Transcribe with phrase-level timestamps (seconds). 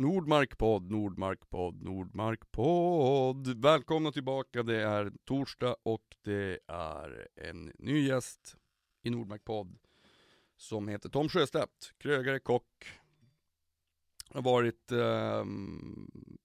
[0.00, 3.62] Nordmarkpodd, Nordmarkpodd, Nordmarkpodd.
[3.62, 4.62] Välkomna tillbaka.
[4.62, 8.56] Det är torsdag och det är en ny gäst
[9.02, 9.78] i Nordmarkpodd
[10.56, 12.86] som heter Tom Sjöstedt, krögare, kock.
[14.30, 16.38] Har varit, um,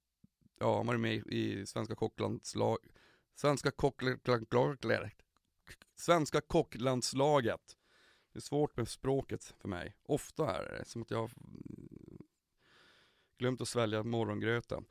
[0.59, 2.77] ja, han varit med i Svenska kocklandslag,
[3.35, 5.13] Svenska kocklandslaget,
[5.95, 7.77] Svenska kocklandslaget.
[8.33, 9.95] Det är svårt med språket för mig.
[10.03, 11.31] Ofta är det som att jag
[13.43, 14.85] glömt att svälja morgongröten.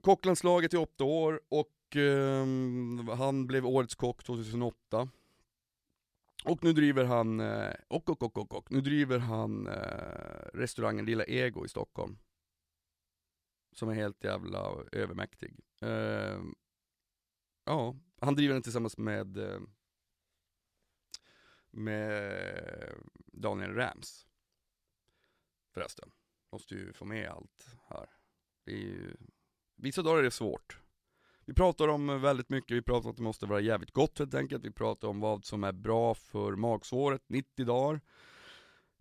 [0.00, 2.46] Kocklandslaget i åtta år och eh,
[3.16, 5.08] han blev årets kock 2008.
[6.44, 11.04] Och nu driver han, eh, och, och, och, och, och, nu driver han eh, restaurangen
[11.04, 12.18] Lilla Ego i Stockholm.
[13.72, 15.56] Som är helt jävla övermäktig.
[15.80, 16.40] Eh,
[17.64, 19.60] ja, han driver den tillsammans med eh,
[21.70, 22.94] med
[23.32, 24.26] Daniel Rams.
[25.74, 26.10] Förresten.
[26.54, 28.06] Måste ju få med allt här.
[28.64, 29.16] Det är ju,
[29.76, 30.78] vissa dagar är det svårt.
[31.44, 34.34] Vi pratar om väldigt mycket, vi pratar om att det måste vara jävligt gott helt
[34.34, 34.64] enkelt.
[34.64, 38.00] Vi pratar om vad som är bra för magsåret, 90 dagar.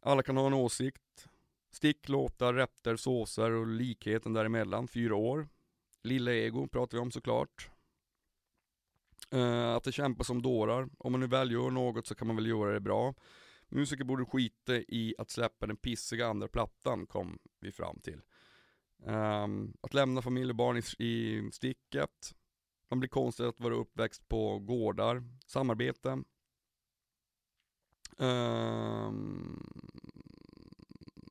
[0.02, 1.30] Alla kan ha en åsikt.
[1.72, 5.48] Stick, låtar, rätter, såser och likheten däremellan, fyra år.
[6.04, 7.70] Lilla ego pratar vi om såklart.
[9.36, 10.90] Uh, att det kämpas som dårar.
[10.98, 13.14] Om man nu väl gör något så kan man väl göra det bra.
[13.74, 18.22] Musiker borde skita i att släppa den pissiga andra plattan, kom vi fram till.
[19.06, 22.36] Um, att lämna familj och barn i, i sticket.
[22.88, 25.24] Man blir konstig att vara uppväxt på gårdar.
[25.46, 26.10] Samarbete.
[26.10, 26.26] Um,
[28.20, 29.64] ehm,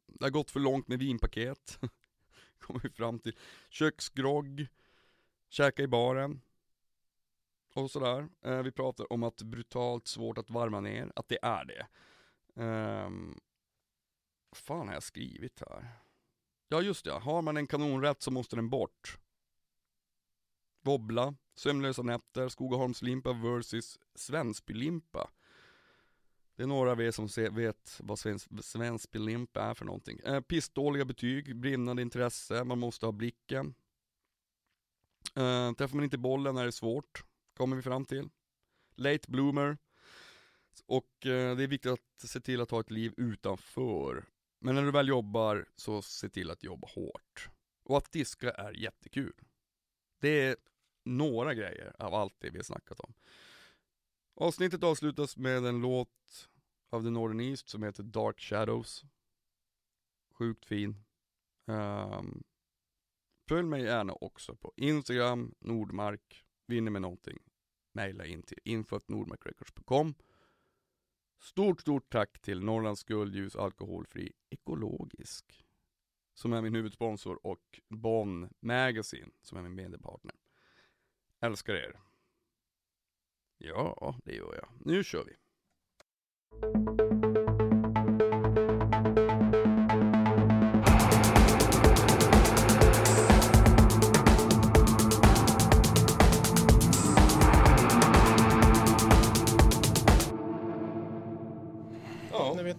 [0.06, 1.78] det har gått för långt med vinpaket.
[2.58, 3.36] Kommer vi fram till.
[3.70, 4.66] Köksgrogg.
[5.48, 6.40] Käka i baren.
[7.74, 8.28] Och sådär.
[8.46, 11.12] Uh, vi pratar om att brutalt svårt att varma ner.
[11.16, 11.86] Att det är det.
[12.54, 13.40] Um,
[14.50, 15.88] vad fan har jag skrivit här?
[16.68, 19.18] Ja just det, har man en kanonrätt så måste den bort.
[20.82, 25.30] Wobbla, Sömnlösa nätter, Skogaholmslimpa versus Svensbylimpa.
[26.56, 28.18] Det är några av er som vet vad
[28.60, 30.18] Svensbylimpa är för någonting.
[30.24, 33.74] Eh, pissdåliga betyg, brinnande intresse, man måste ha blicken.
[35.34, 37.24] Eh, träffar man inte bollen är det svårt,
[37.56, 38.30] kommer vi fram till.
[38.94, 39.78] Late bloomer,
[40.80, 44.24] och eh, det är viktigt att se till att ha ett liv utanför.
[44.58, 47.48] Men när du väl jobbar, så se till att jobba hårt.
[47.84, 49.34] Och att diska är jättekul.
[50.20, 50.56] Det är
[51.04, 53.14] några grejer av allt det vi har snackat om.
[54.34, 56.50] Avsnittet avslutas med en låt
[56.90, 59.04] av The Northern East som heter Dark Shadows.
[60.34, 61.04] Sjukt fin.
[61.66, 62.42] Um,
[63.48, 66.44] följ mig gärna också på Instagram, Nordmark.
[66.66, 67.38] Vinner med någonting,
[67.92, 70.14] mejla in till info.nordmarkrecords.com
[71.42, 75.66] Stort, stort tack till Norrlands Guldljus Alkoholfri Ekologisk.
[76.34, 80.34] Som är min huvudsponsor och Bonn Magazine som är min mediepartner.
[81.40, 82.00] Älskar er.
[83.58, 84.68] Ja, det gör jag.
[84.80, 85.36] Nu kör vi.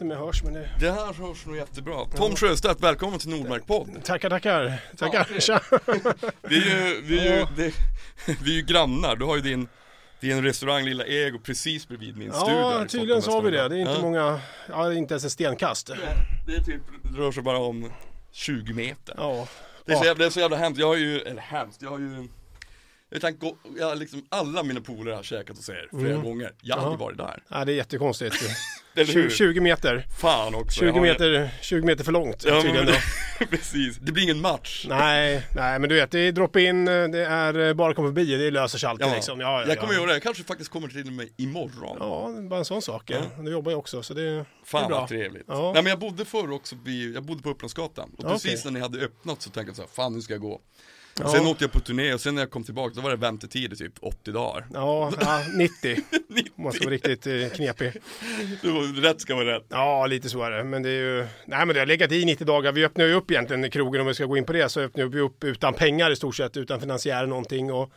[0.04, 0.70] Inte om jag hörs men det...
[0.80, 2.06] Det här hörs nog jättebra.
[2.16, 4.04] Tom Sjöstedt, välkommen till Nordmark podd.
[4.04, 4.82] Tackar, tackar.
[4.98, 5.28] Tackar.
[5.48, 5.60] Ja.
[6.42, 7.74] vi, är ju, vi, är ju, det,
[8.44, 9.16] vi är ju grannar.
[9.16, 9.68] Du har ju din
[10.20, 12.60] din restaurang Lilla Ego precis bredvid min ja, studio.
[12.60, 13.70] Ja, tydligen så har vi det.
[13.70, 14.02] Det är inte ja.
[14.02, 15.88] många, ja det är inte ens ett stenkast.
[15.88, 15.98] Det,
[16.48, 17.92] det, är typ, det rör sig bara om
[18.32, 19.16] 20 meter.
[19.18, 19.48] Ja.
[19.86, 20.80] Det är, så jävla, det är så jävla hemskt.
[20.80, 22.28] Jag har ju, eller hemskt, jag har ju
[23.10, 26.24] jag tänkte, jag liksom, alla mina polare har käkat hos er flera mm.
[26.24, 26.52] gånger.
[26.62, 27.44] Jag har aldrig varit där.
[27.48, 28.36] Ja, det är jättekonstigt.
[28.96, 30.06] 20, 20 meter.
[30.22, 30.80] Fan också.
[30.80, 33.02] 20 meter, 20 meter för långt ja, tydligen det,
[33.50, 34.86] Precis, det blir ingen match.
[34.90, 38.78] Nej, nej men du vet, det är drop-in, det är bara komma förbi, det löser
[38.78, 39.14] sig alltid ja.
[39.14, 39.40] liksom.
[39.40, 40.00] Ja, ja, jag kommer ja.
[40.00, 41.98] göra det, jag kanske faktiskt kommer till mig imorgon.
[42.00, 43.10] Ja, bara en sån sak.
[43.12, 43.22] Ja.
[43.40, 45.00] Du jobbar ju också så det, Fan det är bra.
[45.00, 45.46] vad trevligt.
[45.48, 45.72] Ja.
[45.74, 46.76] Nej men jag bodde förr också,
[47.14, 48.12] jag bodde på Upplandsgatan.
[48.18, 48.72] Och precis okay.
[48.72, 50.62] när ni hade öppnat så tänkte jag så här, fan nu ska jag gå.
[51.20, 51.28] Ja.
[51.28, 53.74] Sen åkte jag på turné och sen när jag kom tillbaka då var det väntetid
[53.74, 54.66] i typ 80 dagar.
[54.74, 55.98] Ja, ja 90.
[56.30, 56.52] 90.
[56.56, 57.92] Måste vara riktigt eh, knepig.
[58.96, 59.66] rätt ska vara rätt.
[59.70, 60.64] Ja, lite så är det.
[60.64, 62.72] Men det är ju, nej men det har legat i 90 dagar.
[62.72, 65.06] Vi öppnar ju upp egentligen krogen om vi ska gå in på det så öppnar
[65.06, 67.74] vi upp utan pengar i stort sett, utan finansiär någonting.
[67.74, 67.92] Och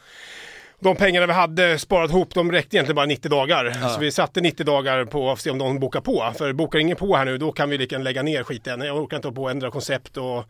[0.80, 3.78] de pengarna vi hade sparat ihop, de räckte egentligen bara 90 dagar.
[3.82, 3.88] Ja.
[3.88, 6.32] Så vi satte 90 dagar på att se om de bokar på.
[6.38, 8.80] För bokar ingen på här nu, då kan vi lika lägga ner skiten.
[8.80, 10.44] Jag orkar inte på och ändra koncept och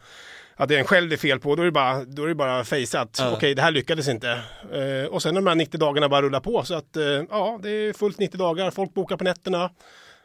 [0.57, 2.29] att det är en själv det är fel på, då är det bara, då är
[2.29, 3.17] det bara fejsat.
[3.21, 3.31] Ja.
[3.33, 4.41] Okej, det här lyckades inte.
[4.75, 6.63] Uh, och sen de här 90 dagarna bara rullar på.
[6.65, 8.71] Så att uh, ja, det är fullt 90 dagar.
[8.71, 9.71] Folk bokar på nätterna.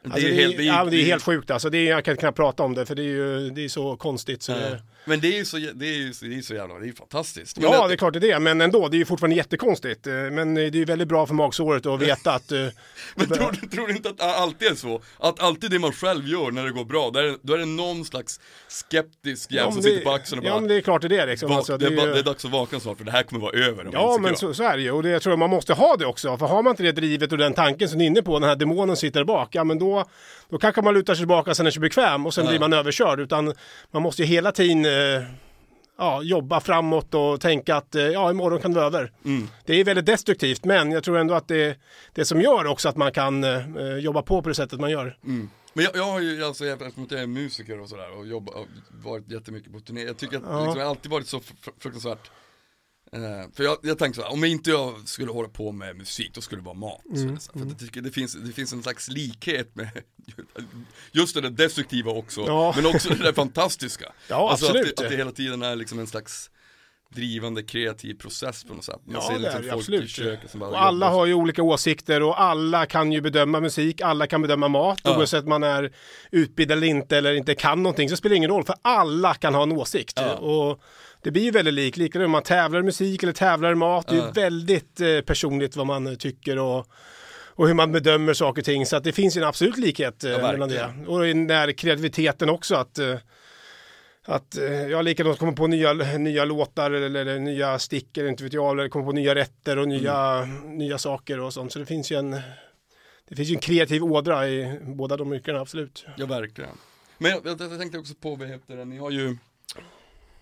[0.06, 1.70] Alltså, det, är, helt- det är- ja, men det är det är- helt sjukt alltså.
[1.70, 3.96] Det är, jag kan knappt prata om det för det är ju det är så
[3.98, 4.44] konstigt.
[4.44, 4.58] Så Ja.
[4.58, 6.88] det, Men det är ju så, det är ju, det är så jävla, det är
[6.88, 7.58] ju fantastiskt.
[7.60, 8.40] Men ja, det är klart det är det.
[8.40, 10.08] Men ändå, det är ju fortfarande jättekonstigt.
[10.08, 12.52] Eh, Men eh, det är ju väldigt bra för magsåret att veta att...
[12.52, 12.58] eh,
[13.16, 15.02] Men tror, du- tror du inte att det alltid är så?
[15.20, 17.66] Att alltid det man själv gör när det går bra, är det, då är det
[17.66, 20.76] någon slags skeptisk jävel ja, som sitter det- på axeln och bara Ja, men det
[20.76, 21.50] är klart det är det liksom.
[21.50, 23.12] "Vak- Alltså, det, är är bara, ju- det är dags att vakna snart för det
[23.12, 24.92] här kommer vara över Ja, en men sekund." så, så är det ju.
[24.92, 26.38] Och det, jag tror man måste ha det också.
[26.38, 28.50] För har man inte det drivet och den tanken som ni är inne på, den
[28.50, 30.06] här demonen sitter där bak, ja men då,
[30.52, 32.50] då kanske man lutar sig tillbaka sen är sig bekväm och sen Ja.
[32.52, 33.20] blir man överkörd.
[33.20, 33.54] Utan
[33.92, 35.24] man måste ju hela tiden eh,
[35.98, 39.12] ja, jobba framåt och tänka att eh, ja, imorgon kan det vara över.
[39.26, 39.48] Mm.
[39.66, 41.76] Det är väldigt destruktivt, men jag tror ändå att det är
[42.14, 45.18] det som gör också att man kan eh, jobba på på det sättet man gör.
[45.26, 45.50] Mm.
[45.74, 48.56] Men jag, jag har ju, alltså eftersom jag är musiker och sådär och jobbat,
[49.04, 50.60] varit jättemycket på turné, jag tycker att Ja.
[50.60, 52.32] liksom, jag har alltid varit så fr- fruktansvärt
[53.16, 56.32] eh, För jag, jag tänker så här, om inte jag skulle hålla på med musik,
[56.34, 57.02] då skulle det vara mat.
[57.16, 59.90] Mm, Så, för att jag tycker det finns, det finns en slags likhet med
[61.12, 62.74] just det där destruktiva också, Ja.
[62.76, 64.06] men också det där fantastiska.
[64.28, 64.90] Ja, alltså absolut.
[64.92, 66.50] Att det, att det hela tiden är liksom en slags
[67.16, 69.00] drivande kreativ process på något sätt.
[69.06, 70.04] Man Ja, ser liksom folk absolut.
[70.04, 71.18] i köket som bara Och alla jobbar.
[71.18, 75.18] har ju olika åsikter och alla kan ju bedöma musik, alla kan bedöma mat, Ja.
[75.18, 75.94] oavsett man är
[76.32, 79.54] utbildad eller inte eller inte kan någonting, så spelar det ingen roll, för alla kan
[79.56, 80.14] ha en åsikt.
[80.16, 80.34] Ja.
[80.36, 80.82] Och
[81.22, 84.08] det blir ju väldigt likt, likadant om man tävlar i musik eller tävlar i mat,
[84.08, 86.88] det är ju väldigt eh, personligt vad man eh, tycker och
[87.56, 88.86] och hur man bedömer saker och ting.
[88.86, 90.94] Så att det finns ju en absolut likhet eh, mellan det.
[91.08, 92.76] Och den där kreativiteten också.
[92.76, 93.16] Att, eh,
[94.26, 98.54] att eh, ja, likadant komma på nya, nya låtar eller, eller nya stickor, inte vet
[98.54, 101.74] jag, eller komma på nya rätter och nya, nya saker och sånt.
[101.74, 102.32] Så det finns ju en,
[103.30, 106.06] det finns ju en kreativ ådra i båda de yrkena, absolut.
[106.18, 106.78] Ja verkligen.
[107.18, 109.38] Men jag, jag, jag tänkte också på, vad heter det, ni har ju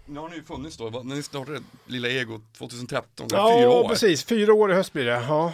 [0.10, 3.58] Nu har ni ju funnits då, när ni startade Lilla Ego 2013, det är Ja,
[3.60, 3.90] fyra år.
[3.90, 4.24] precis.
[4.24, 5.12] Fyra år i höst blir det.
[5.12, 5.54] Ja.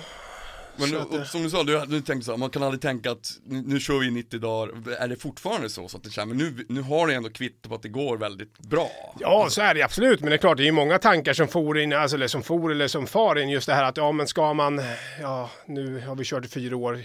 [0.77, 3.31] Men och, som du sa, du, du tänkte så här, man kan aldrig tänka att
[3.45, 5.87] nu, nu kör vi 90 dagar, är det fortfarande så?
[5.87, 8.17] så att det känns, men nu, nu har ni ändå kvitto på att det går
[8.17, 8.89] väldigt bra.
[9.19, 10.19] Ja, så är det absolut.
[10.19, 12.43] Men det är klart, det är ju många tankar som for in, alltså, eller som
[12.43, 13.49] for eller som far in.
[13.49, 14.81] Just det här att, ja men ska man,
[15.21, 17.01] ja nu har vi kört i fyra år.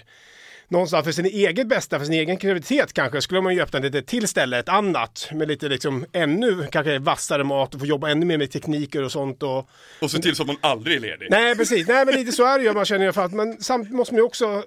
[0.70, 4.06] Någonstans för sin eget bästa, för sin egen kreativitet kanske, skulle man ju öppna ett
[4.06, 5.28] till ställe, ett annat.
[5.32, 9.12] Med lite liksom ännu kanske vassare mat och få jobba ännu mer med tekniker och
[9.12, 9.43] sånt.
[9.43, 9.69] Och,
[10.00, 11.28] Och se till så att man aldrig är ledig.
[11.31, 11.88] Nej, precis.
[11.88, 12.72] Nej, men lite så är det ju.
[12.72, 14.62] Man känner ju för att, men samtidigt måste man ju också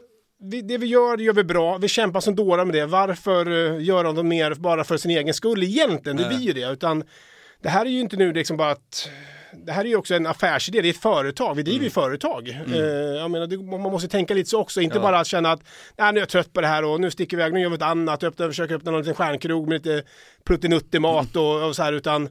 [0.51, 1.77] vi, det vi gör, det gör vi bra.
[1.77, 2.85] Vi kämpar som dårar med det.
[2.85, 6.17] Varför uh, göra något mer bara för sin egen skull egentligen?
[6.17, 6.71] Det blir ju det.
[6.71, 7.03] Utan
[7.61, 9.09] det här är ju inte nu liksom bara att
[9.65, 12.50] det här är ju också en affärsidé, det är ett företag, vi driver ju företag.
[12.50, 12.77] Eh,
[13.17, 15.01] jag menar, det, man måste tänka lite så också, inte Ja.
[15.01, 15.61] bara att känna att
[15.97, 17.69] Nej, nu är jag trött på det här och nu sticker vi iväg, nu gör
[17.69, 20.03] vi något annat, öppna, försöker öppna någon liten stjärnkrog med lite
[20.44, 22.29] pluttinuttig mat och, och så här, utan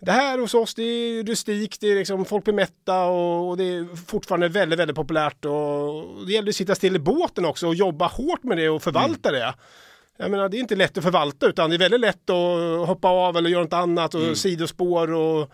[0.00, 3.56] det här hos oss det är rustikt, det är liksom, folk blir mätta och, och
[3.56, 7.66] det är fortfarande väldigt, väldigt populärt och det gäller att sitta still i båten också
[7.66, 9.54] och jobba hårt med det och förvalta det.
[10.18, 13.08] Jag menar, det är inte lätt att förvalta utan det är väldigt lätt att hoppa
[13.08, 15.50] av eller göra något annat och sidospår och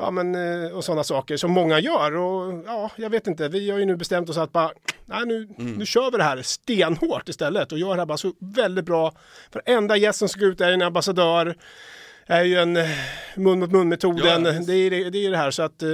[0.00, 2.16] Ja men eh, och sådana saker som många gör.
[2.16, 4.70] Och ja, jag vet inte, vi har ju nu bestämt oss att bara,
[5.04, 7.72] nej nu, nu kör vi det här stenhårt istället.
[7.72, 9.12] Och gör det här bara så väldigt bra.
[9.52, 11.56] För enda gäst som ska ut är en ambassadör,
[12.26, 12.88] är ju en eh,
[13.36, 15.50] mun mot mun metoden, Ja, det är det, det är det här.
[15.50, 15.88] Så att eh,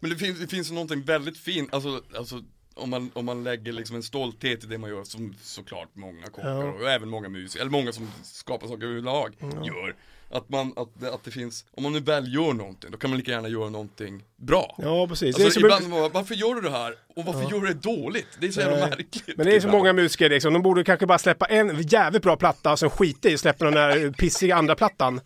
[0.00, 2.42] Men det finns, det finns någonting väldigt fint, alltså, alltså
[2.74, 6.26] om man, om man lägger liksom en stolthet i det man gör som såklart många
[6.26, 6.64] kockar Ja.
[6.64, 9.34] och även många musiker, eller många som skapar saker överlag
[9.64, 9.94] gör.
[10.32, 13.16] Att man, att, att det finns, om man nu väl gör någonting, då kan man
[13.18, 14.76] lika gärna göra någonting bra.
[14.78, 15.26] ja precis.
[15.26, 16.94] Alltså, det är som ibland var, varför gör du det här?
[17.16, 18.26] Och varför gör du det dåligt?
[18.38, 19.36] Det är så jävla märkligt.
[19.36, 19.78] Men det är så ibland.
[19.78, 23.28] många musiker liksom, de borde kanske bara släppa en jävligt bra platta och sen skita
[23.28, 25.20] i att släppa den där pissiga andra plattan.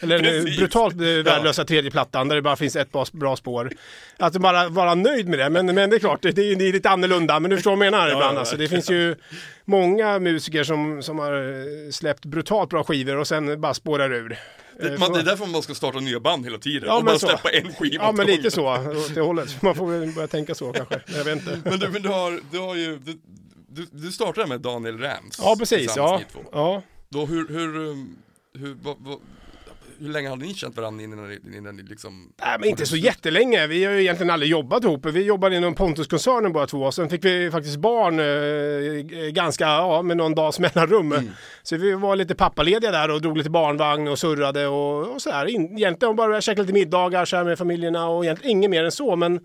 [0.00, 3.70] Eller den brutalt värdelösa tredje plattan där det bara finns ett bra, bra spår.
[4.16, 6.90] Att bara vara nöjd med det, men, men det är klart, det, det är, lite
[6.90, 8.36] annorlunda, men du förstår vad jag menar ibland.
[8.36, 9.16] ja, Alltså, det finns ju
[9.64, 14.38] många musiker som, som har släppt brutalt bra skivor och sen bara spårar ur.
[14.82, 16.88] Det, Eh, man, det är därför man ska starta nya band hela tiden.
[16.88, 17.26] Ja, och bara så.
[17.26, 19.62] släppa en skiva Ja, men lite så, åt det hållet.
[19.62, 21.60] Man får väl börja tänka så kanske, jag vet inte.
[21.64, 23.20] Men du, men du har, du har ju, du,
[23.68, 25.38] du, du startade med Daniel Rams.
[25.38, 25.96] Ja, precis.
[25.96, 26.20] Ja,
[26.52, 26.82] ja.
[27.08, 28.16] Då hur, hur, um,
[28.58, 29.18] hur, vad, vad,
[30.02, 32.96] hur länge hade ni känt varandra innan ni, innan ni liksom Nej, men inte så
[32.96, 33.66] jättelänge.
[33.66, 35.06] Vi har ju egentligen aldrig jobbat ihop.
[35.06, 36.92] Vi jobbade inom Pontuskoncernen båda två.
[36.92, 41.12] Sen fick vi faktiskt barn eh, ganska, ja, med någon dags mellanrum.
[41.12, 41.30] Mm.
[41.62, 45.30] Så vi var lite pappalediga där och drog lite barnvagn och surrade och, och så
[45.30, 45.46] här.
[45.46, 48.92] In, egentligen bara käka lite middagar så här med familjerna och egentligen inget mer än
[48.92, 49.16] så.
[49.16, 49.40] Men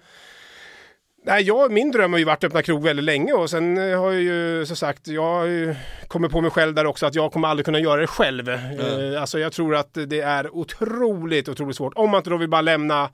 [1.27, 3.99] Nej, jag, min dröm har ju varit att öppna krog väldigt länge och sen eh,
[3.99, 5.75] har jag ju som sagt, jag har ju
[6.07, 8.49] kommit på mig själv där också att jag kommer aldrig kunna göra det själv.
[8.49, 11.93] Eh, alltså jag tror att det är otroligt, otroligt svårt.
[11.95, 13.09] Om man inte då vill bara lämna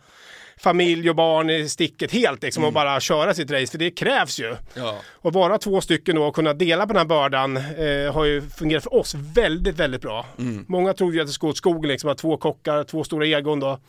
[0.58, 4.40] familj och barn i sticket helt liksom, och bara köra sitt race, för det krävs
[4.40, 4.56] ju.
[4.74, 5.00] Ja.
[5.12, 8.42] Och vara två stycken då och kunna dela på den här bördan eh, har ju
[8.42, 10.26] fungerat för oss väldigt, väldigt bra.
[10.68, 13.26] Många trodde ju att det skulle gå åt skogen, liksom, att två kockar, två stora
[13.26, 13.80] egon då,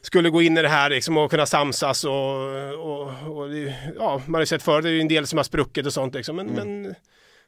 [0.00, 2.12] skulle gå in i det här liksom, och kunna samsas och,
[2.74, 5.36] och, och det, ja, man har ju sett förr, det är ju en del som
[5.36, 6.94] har spruckit och sånt liksom, men, men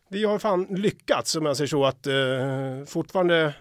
[0.09, 2.15] vi har fan lyckats, om jag säger så, att eh,
[2.87, 3.55] fortfarande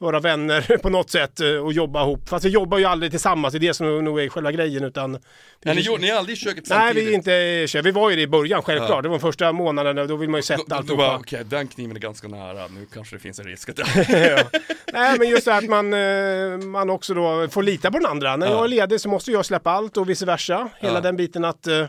[0.00, 2.28] vara vänner på något sätt eh, och jobba ihop.
[2.28, 5.18] Fast vi jobbar ju aldrig tillsammans, det är det som nog är själva grejen utan...
[5.62, 7.08] Ja, ni, ni är aldrig i köket Nej, samtidigt?
[7.08, 8.90] vi är inte Vi var ju det i början självklart.
[8.90, 9.02] Ja.
[9.02, 12.00] Det var de första månaderna, då vill man ju sätta bara, okej, den kniven är
[12.00, 13.78] ganska nära, nu kanske det finns en risk att
[14.08, 14.38] ja.
[14.92, 18.36] Nej, men just det att man, eh, man också då får lita på den andra.
[18.36, 18.52] När Ja.
[18.52, 20.68] jag är ledig så måste jag släppa allt och vice versa.
[20.80, 21.86] Hela den biten att eh,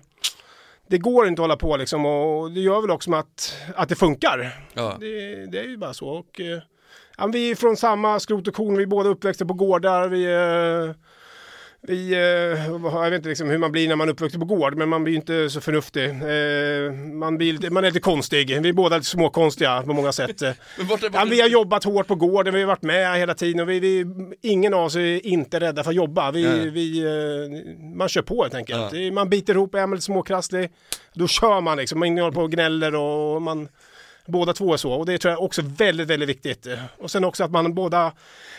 [0.89, 3.95] det går inte att hålla på liksom och det gör väl också att, att det
[3.95, 4.51] funkar.
[4.73, 4.97] Ja.
[4.99, 6.07] Det, det är ju bara så.
[6.07, 6.39] Och,
[7.21, 10.07] ja, vi är från samma skrot och korn, vi är båda uppväxta på gårdar.
[10.07, 10.95] Vi, eh,
[11.87, 12.19] vi, eh,
[12.93, 15.03] jag vet inte liksom hur man blir när man är uppvuxen på gård, men man
[15.03, 16.03] blir inte så förnuftig.
[16.09, 18.61] Eh, man, blir, man är lite konstig.
[18.61, 20.41] Vi är båda lite småkonstiga på många sätt.
[20.41, 20.55] Är,
[21.13, 23.79] Ja, vi har jobbat hårt på gården, vi har varit med hela tiden och vi,
[23.79, 24.05] vi,
[24.41, 26.31] ingen av oss är inte rädda för att jobba.
[26.31, 26.69] Vi, Nej.
[26.69, 27.03] vi,
[27.95, 28.91] man kör på helt enkelt.
[28.91, 30.69] Det- Man biter ihop, är man lite småkrasslig,
[31.13, 31.99] då kör man liksom.
[31.99, 33.67] Man håller på och gnäller och man
[34.31, 36.67] Båda två är så och det tror jag också är väldigt, väldigt viktigt.
[36.97, 38.11] Och sen också att man båda,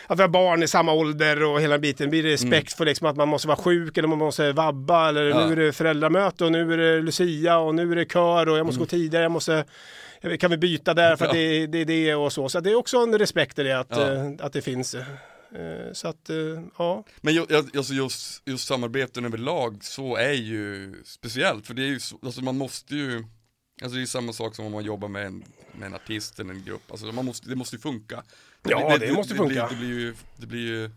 [0.07, 2.09] att vi har barn i samma ålder och hela biten.
[2.09, 5.23] Blir det respekt för liksom att man måste vara sjuk eller man måste vabba eller
[5.25, 5.45] Ja.
[5.47, 8.57] nu är det föräldramöte och nu är det Lucia och nu är det kör och
[8.57, 9.65] jag måste gå tidigare, jag måste
[10.39, 11.39] kan vi byta där för att Ja.
[11.41, 12.49] det, det är det och så.
[12.49, 14.11] Så det är också en respekt i det att, Ja.
[14.13, 14.95] eh, att det finns.
[14.95, 15.01] Eh,
[15.93, 16.35] Så att, eh,
[16.77, 17.03] ja.
[17.21, 21.87] Men ju- jag- alltså just, just samarbeten överlag så är ju speciellt, för det är
[21.87, 23.23] ju så, alltså man måste ju
[23.81, 26.53] Alltså det är samma sak som om man jobbar med en, med en artist eller
[26.53, 28.23] en grupp, alltså man måste, det måste ju funka
[28.69, 29.67] Ja, det måste funka.
[29.69, 30.89] Det, blir, det, blir ju, det blir ju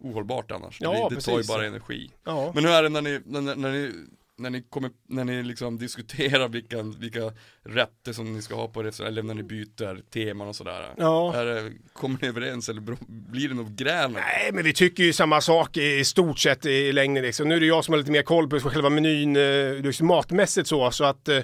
[0.00, 2.52] ohållbart annars, Ja, det, blir, det tar ju bara energi ja.
[2.54, 3.92] Men hur är det när ni, när, när ni,
[4.36, 8.82] när ni kommer, när ni liksom diskuterar vilka, vilka rätter som ni ska ha på
[8.82, 11.34] restaurang, eller när ni byter teman och sådär Ja.
[11.34, 14.12] är det, Kommer ni överens eller blir det något gräl?
[14.12, 17.22] Nej, men vi tycker ju samma sak i stort sett i längden.
[17.24, 17.48] Liksom.
[17.48, 19.34] Nu är det jag som har lite mer koll på själva menyn
[19.82, 21.40] liksom matmässigt så, så att eh,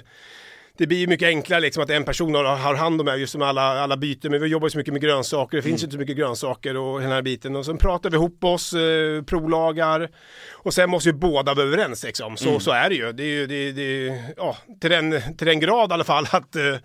[0.77, 3.35] det blir ju mycket enklare liksom att en person har, har hand om det, just
[3.35, 4.31] med alla, alla byten.
[4.31, 6.77] Men vi jobbar ju så mycket med grönsaker, det finns ju inte så mycket grönsaker
[6.77, 7.55] och den här biten.
[7.55, 10.09] Och sen pratar vi ihop oss, eh, provlagar
[10.53, 12.37] och sen måste ju båda vara överens liksom.
[12.37, 13.11] Så, så är det ju.
[13.11, 16.55] Det är ju, det, det, ja, till den, till den grad i alla fall att
[16.55, 16.75] eh,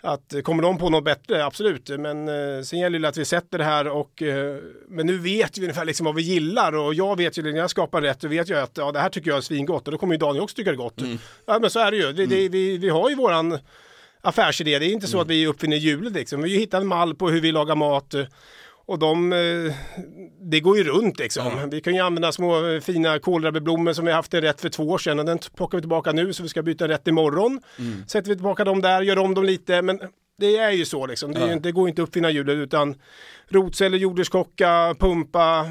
[0.00, 1.88] att eh, kommer de på något bättre, absolut.
[1.88, 4.56] Men eh, sen gäller det att vi sätter det här och eh,
[4.88, 7.70] men nu vet vi ungefär liksom vad vi gillar och jag vet ju när jag
[7.70, 9.98] skapar rätt så vet jag att ja, det här tycker jag är svingott och då
[9.98, 11.02] kommer ju Daniel också tycka det är gott.
[11.46, 12.12] Ja men så är det ju.
[12.12, 13.58] Det, det, vi, vi har ju våran
[14.20, 14.78] affärsidé.
[14.78, 16.42] Det är inte så att vi uppfinner hjulet liksom.
[16.42, 18.14] Vi hittar en mall på hur vi lagar mat.
[18.88, 19.74] Och de, eh,
[20.40, 21.46] det går ju runt liksom.
[21.46, 21.66] Ja.
[21.70, 24.82] Vi kan ju använda små eh, fina kålrabbeblommor som vi haft en rätt för två
[24.88, 27.60] år sedan och den plockar vi tillbaka nu så vi ska byta rätt imorgon.
[28.06, 30.00] Sätter vi tillbaka dem där, gör om dem lite men
[30.38, 31.32] det är ju så liksom.
[31.32, 31.58] Det, är ju Ja.
[31.58, 32.94] det går inte att uppfinna hjulet utan
[33.48, 35.66] rotceller, jordärtskocka, pumpa,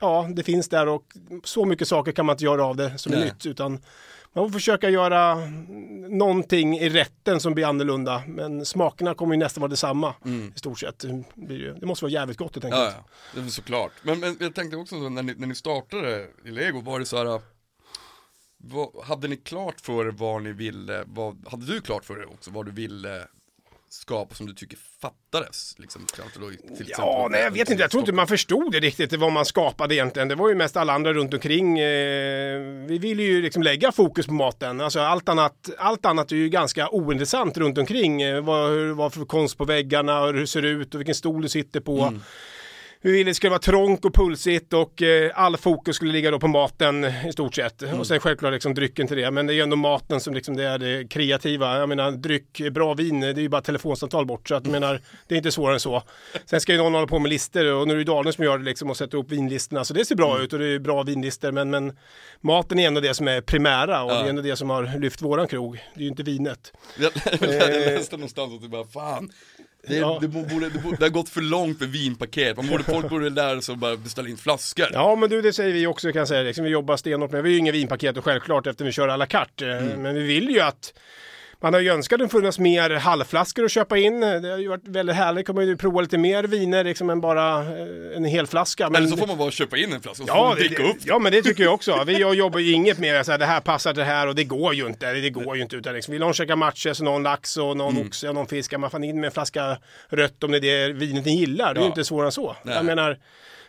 [0.00, 1.04] ja det finns där och
[1.44, 3.24] så mycket saker kan man inte göra av det som är Nej.
[3.24, 3.78] nytt utan
[4.34, 5.34] man får försöka göra
[6.08, 10.14] någonting i rätten som blir annorlunda men smakerna kommer ju nästan vara detsamma
[10.56, 11.04] i stort sett.
[11.34, 12.82] Det, måste vara jävligt gott helt enkelt.
[12.82, 13.92] Ja, ja, det är väl såklart.
[14.02, 17.06] Men, men jag tänkte också så, när ni, när ni startade i Lego, var det
[17.06, 17.40] så här
[18.56, 22.26] vad, Hade ni klart för er vad ni ville, vad, hade du klart för dig
[22.26, 23.26] också vad du ville
[23.92, 25.74] skapa som du tycker fattades?
[25.78, 26.22] Liksom, till
[26.88, 27.82] Ja, nej jag vet inte.
[27.82, 30.28] Jag tror inte man förstod det riktigt vad man skapade egentligen.
[30.28, 31.78] Det var ju mest alla andra runt omkring.
[31.78, 34.80] Eh, vi ville ju liksom lägga fokus på maten.
[34.80, 38.22] Alltså allt annat, allt annat är ju ganska ointressant runt omkring.
[38.22, 41.14] Eh, vad, hur, vad för konst på väggarna och hur det ser ut och vilken
[41.14, 41.94] stol du sitter på.
[41.94, 42.20] Vi
[43.02, 46.48] ville det skulle vara trångt och pulsigt och eh, all fokus skulle ligga då på
[46.48, 47.82] maten i stort sett.
[47.98, 49.30] Och sen självklart liksom drycken till det.
[49.30, 51.78] Men det är ju ändå maten som liksom det är det kreativa.
[51.78, 54.48] Jag menar dryck, bra vin, det är ju bara telefonsamtal bort.
[54.48, 56.02] Så att jag menar, det är inte svårare än så.
[56.44, 58.58] Sen ska ju någon hålla på med listor och nu är det Daniel som gör
[58.58, 59.84] det liksom och sätter ihop vinlistorna.
[59.84, 61.52] Så det ser bra ut och det är bra vinlistor.
[61.52, 61.96] Men, men
[62.40, 64.14] maten är ändå det som är primära och Ja.
[64.14, 65.74] det är ändå det som har lyft våran krog.
[65.94, 66.72] Det är ju inte vinet.
[66.98, 69.30] Jag, jag läste någonstans att det bara, fan
[69.88, 70.18] det, Ja.
[70.20, 73.30] det, borde, det, borde, det har gått för långt för vinpaket, Man borde, folk borde
[73.30, 76.18] lära sig att bara beställa in flaskor Ja men du det säger vi också kan
[76.18, 76.42] jag säga.
[76.42, 77.42] Liksom, vi jobbar stenhårt med.
[77.42, 79.68] Vi har ju inga vinpaket och självklart efter vi kör à la carte.
[79.68, 80.02] Eh, Mm.
[80.02, 80.92] Men vi vill ju att
[81.62, 84.20] man har ju önskat att det funnits mer halvflaskor att köpa in.
[84.20, 85.46] Det har ju varit väldigt härligt.
[85.46, 88.90] Kommer ju prova lite mer viner liksom än bara eh, en hel flaska.
[88.90, 90.56] Men Eller så får man bara köpa in en flaska och så Ja, får man
[90.56, 92.04] dricka upp ja, men det tycker jag också.
[92.06, 94.74] Vi jobbar ju inget med så här, det här passar det här och det går
[94.74, 95.12] ju inte.
[95.12, 95.76] Det går ju inte.
[95.76, 98.06] Utan liksom, vill någon käka matcher så någon lax och någon Mm.
[98.08, 98.78] oxe och någon fisk.
[98.78, 99.76] Man får in med en flaska
[100.08, 101.74] rött om det är det vinet ni gillar.
[101.74, 101.88] Det är ju Ja.
[101.90, 102.56] inte svårare än så.
[102.62, 102.74] Nej.
[102.74, 103.18] Jag menar,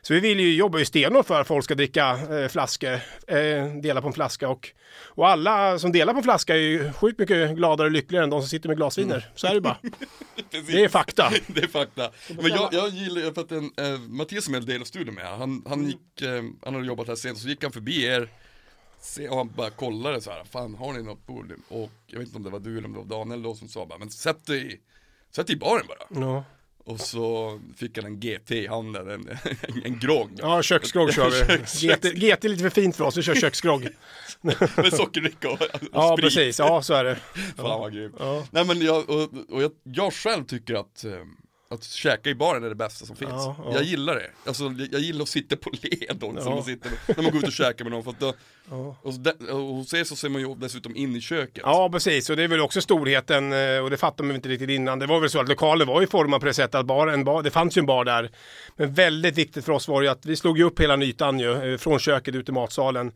[0.02, 2.94] Så vi vill ju jobba ju stenhårt för att folk ska dricka eh, flaskor,
[3.28, 6.94] eh, dela på en flaska och, och alla som delar på en flaska är ju
[6.94, 9.16] sjukt mycket gladare och lyckligare än de som sitter med glasviner.
[9.16, 9.30] Mm.
[9.36, 9.78] Så är det bara.
[10.52, 11.32] Det är fakta.
[11.48, 12.12] Det är fakta.
[12.30, 15.64] Men jag, jag gillar, för att en, eh, Mattias som jag delade studio med, han,
[15.68, 18.30] han gick, eh, han hade jobbat här sent, så gick han förbi er
[19.02, 21.54] se, och han bara kollade så här, fan har ni något bord?
[21.68, 23.68] Och jag vet inte om det var du eller om det var Daniel då som
[23.68, 24.82] sa bara, men sätt dig,
[25.36, 26.22] sätt dig i baren bara.
[26.22, 26.44] Ja,
[26.92, 29.30] Och så fick han en GT i handen, en,
[29.84, 30.30] en, grogg.
[30.38, 31.58] ja köksgrogg kör vi.
[31.88, 33.88] GT, GT är lite för fint för oss, vi kör köksgrogg.
[34.76, 36.24] Med sockerdricka och, och Ja, sprit.
[36.26, 36.60] precis.
[36.60, 37.16] Ja, så är det.
[37.56, 38.16] Fan vad grymt.
[38.20, 38.44] Ja.
[38.52, 41.12] Nej men jag, och, och jag, jag själv tycker att eh,
[41.72, 43.32] att käka i baren är det bästa som finns.
[43.32, 43.74] Ja, ja.
[43.74, 44.30] Jag gillar det.
[44.46, 46.56] Alltså, jag, gillar att sitta på led också, Ja.
[46.56, 48.04] man sitter, när man går ut och käkar med någon.
[48.04, 48.34] För att då,
[49.02, 51.64] och, där- och hos er så ser man ju dessutom in i köket.
[51.66, 52.30] Ja, precis.
[52.30, 55.00] Och det är väl också storheten, eh, och det fattar man inte riktigt innan.
[55.00, 57.52] Det var väl så att lokalen var ju formad på det sättet att bar, det
[57.52, 58.30] fanns ju en bar där.
[58.76, 61.72] Men väldigt viktigt för oss var ju att vi slog ju upp hela ytan ju,
[61.74, 63.12] eh, från köket ut i matsalen.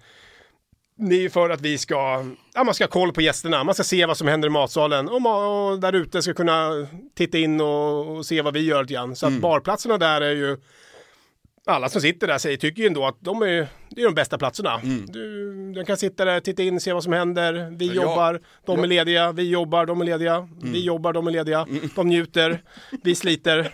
[0.97, 3.73] Det är ju för att vi ska, ja man ska ha koll på gästerna, man
[3.73, 6.69] ska se vad som händer i matsalen och, ma- och där ute ska kunna
[7.15, 9.15] titta in och, och se vad vi gör lite grann.
[9.15, 10.57] Så att barplatserna där är ju,
[11.65, 14.37] alla som sitter där säger, tycker ju ändå att de är, det är de bästa
[14.37, 14.81] platserna.
[15.07, 17.69] Du, du kan sitta där, titta in, se vad som händer.
[17.77, 20.47] Vi Ja, jobbar, de är jag- lediga, vi jobbar, de är lediga.
[20.63, 21.67] Vi jobbar, de är lediga.
[21.95, 22.61] De njuter,
[23.03, 23.73] vi sliter.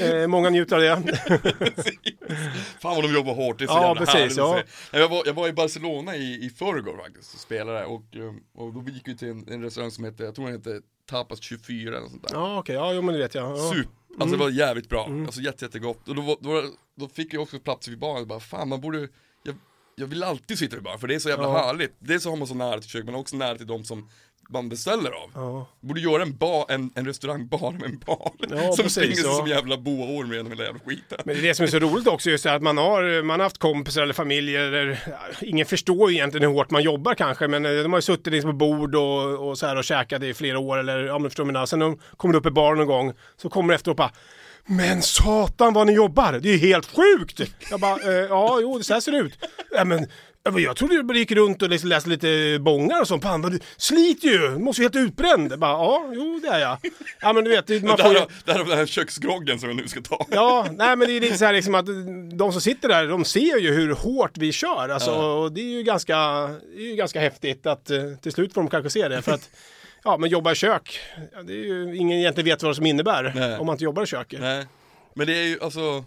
[0.00, 1.16] Eh, många njuter av det.
[2.80, 4.62] Fan vad de jobbar hårt, det är så Ja, jävla precis, ja.
[4.92, 8.72] Jag var, jag var i Barcelona i, i förrgår faktiskt och spelade och, eh, och
[8.72, 11.96] då gick vi till en, en restaurang som heter, jag tror den heter Tapas 24
[11.96, 12.30] eller sånt där.
[12.34, 13.50] Ja, okej, ja, jo, men det vet jag.
[13.58, 13.72] Ja.
[13.74, 16.08] Super, alltså det var jävligt bra, alltså jätte, jättegott.
[16.08, 16.62] Och då, då,
[16.96, 18.98] då fick jag också plats vid baren, bara fan man borde,
[19.42, 19.54] jag,
[19.96, 21.66] jag vill alltid sitta vid baren för det är så jävla Ja.
[21.66, 21.94] härligt.
[21.98, 24.08] Dels så har man så nära till köket men också nära till de som
[24.48, 25.30] man beställer av.
[25.34, 25.66] Ja.
[25.80, 28.32] Borde göra en, bar, en, en restaurang bara med en bar.
[28.50, 29.32] Ja, som precis, ja.
[29.32, 31.18] som jävla boaorm genom hela jävla skiten.
[31.24, 33.40] Men det är det som är så roligt också, just det att man har, man
[33.40, 34.98] har haft kompisar eller familjer, eller,
[35.40, 38.32] ingen förstår ju egentligen hur hårt man jobbar kanske, men eh, de har ju suttit
[38.32, 41.30] liksom på bord och, och så här och käkat i flera år, eller ja men
[41.30, 41.66] förstår menar.
[41.66, 44.10] Sen de kommer upp i baren någon gång, så kommer de efteråt bara
[44.68, 47.40] men satan vad ni jobbar, det är ju helt sjukt!
[47.70, 49.38] Jag bara, eh, ja jo så här ser det ut.
[49.70, 50.06] Ja, men,
[50.50, 53.22] men jag trodde du gick runt och liksom läste lite bångar och sånt.
[53.22, 55.58] Fan, vad du sliter ju, du måste ju helt utbränd.
[55.58, 56.78] Bara, ja, jo det är jag.
[57.20, 58.20] Ja men du vet, man får ju...
[58.44, 60.26] det här är den här köksgroggen som jag nu ska ta.
[60.30, 61.86] Ja, nej men det är lite så här liksom att
[62.38, 64.88] de som sitter där, de ser ju hur hårt vi kör.
[64.88, 65.32] Alltså, Ja.
[65.32, 66.16] och det är ju ganska,
[66.76, 69.22] det är ju ganska häftigt att eh, till slut får de kanske se det.
[69.22, 69.50] För att,
[70.04, 71.00] ja men jobba i kök,
[71.46, 73.58] det är ju, ingen egentligen vet vad det som innebär Nej.
[73.58, 74.40] om man inte jobbar i köket.
[74.40, 74.66] Nej,
[75.14, 76.04] men det är ju alltså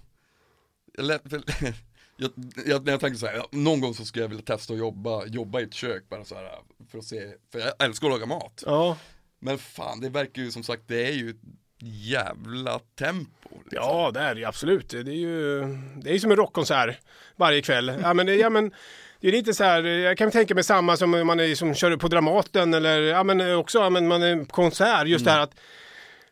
[2.19, 2.31] jag,
[2.65, 5.25] jag, när jag tänkte så här, någon gång så skulle jag vilja testa att jobba,
[5.25, 6.49] jobba i ett kök bara så här
[6.91, 8.63] för att se, för jag älskar att laga mat.
[8.65, 8.97] Ja,
[9.39, 11.35] Men fan, det verkar ju som sagt, det är ju
[11.81, 13.49] jävla tempo.
[13.49, 13.69] liksom.
[13.71, 14.89] ja det är det absolut.
[14.89, 15.61] Det är ju,
[16.03, 16.97] det är som en rockkonsert
[17.35, 17.91] varje kväll.
[18.01, 18.71] Ja men, ja, men
[19.19, 21.97] det är lite så här, jag kan tänka mig samma som man är, som kör
[21.97, 25.07] på Dramaten eller ja, men också ja, men man är konsert.
[25.07, 25.59] Just det här att,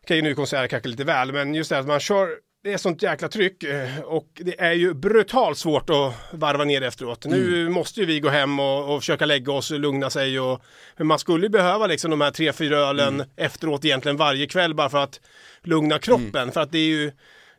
[0.04, 2.30] okej nu är konsert kanske lite väl, men just det här att man kör
[2.64, 6.82] det är sånt jäkla tryck eh, och det är ju brutalt svårt att varva ner
[6.82, 7.26] efteråt.
[7.26, 10.40] Nu måste ju vi gå hem och, och försöka lägga oss och lugna sig.
[10.40, 10.62] Och,
[10.98, 14.74] men man skulle ju behöva liksom de här tre, fyra ölen efteråt egentligen varje kväll
[14.74, 15.20] bara för att
[15.64, 16.52] lugna kroppen.
[16.52, 17.12] För att det är ju,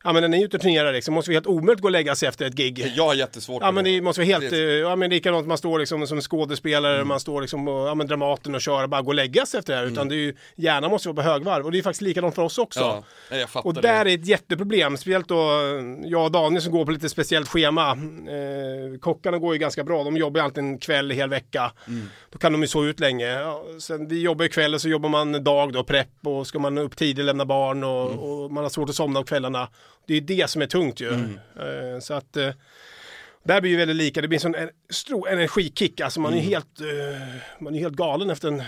[0.09, 1.93] ja men den är ju ute och turnerar liksom, måste vara helt omöjligt gå och
[1.93, 2.93] lägga sig efter ett gig.
[2.97, 5.59] Jag har jättesvårt Ja men det måste vara helt, Det- eh, ja men likadant man
[5.59, 7.09] står liksom som skådespelare, Mm.
[7.09, 9.59] man står liksom och, ja men Dramaten och kör och bara gå och lägga sig
[9.59, 9.87] efter det här.
[9.87, 12.43] Utan det är ju, hjärnan måste vara på högvarv och det är faktiskt likadant för
[12.43, 12.81] oss också.
[13.31, 14.11] Ja, jag fattar Och där det.
[14.11, 15.51] är ett jätteproblem, speciellt då
[16.05, 17.91] jag och Daniel som går på lite speciellt schema.
[17.91, 21.73] Eh, kockarna går ju ganska bra, de jobbar ju alltid en kväll hel vecka.
[21.89, 22.09] Mm.
[22.33, 23.37] Då kan de ju sova ut länge.
[23.81, 26.79] Sen, vi jobbar ju kväll och så jobbar man dag då, prepp och ska man
[26.79, 28.19] upp tidigt lämna barn och, Mm.
[28.19, 29.69] och man har svårt att somna på kvällarna.
[30.09, 31.09] Det är det som är tungt ju.
[31.15, 31.39] Mm.
[31.95, 32.51] Eh, så att eh,
[33.45, 36.37] där blir ju väldigt lika, det blir en sån en stor energikick, alltså man är
[36.39, 36.49] Mm.
[36.51, 36.87] helt, eh,
[37.59, 38.63] man är helt galen efter, en,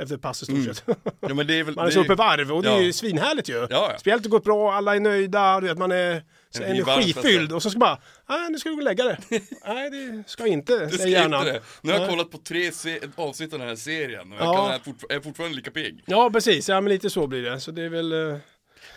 [0.00, 0.96] efter ett pass i stort sett.
[1.20, 2.80] Ja, men det är väl, Man är det så uppe i varv och det är
[2.80, 3.54] ju svinhärligt ju.
[3.54, 3.98] Ja, ja.
[3.98, 7.62] Spelet har gått bra, alla är nöjda, du vet, man är så En energifylld och
[7.62, 7.86] så ska man
[8.26, 9.18] bara, nej nu ska du gå och lägga det.
[9.66, 11.40] nej det ska inte, Det säger ska hjärnan.
[11.40, 11.60] inte det.
[11.82, 12.70] Nu har jag kollat på tre
[13.16, 14.68] avsnitt av den här serien och jag Ja.
[14.84, 16.02] kan, fortfar- är fortfarande lika pigg.
[16.06, 17.60] Ja precis, ja men lite så blir det.
[17.60, 18.12] Så det är väl,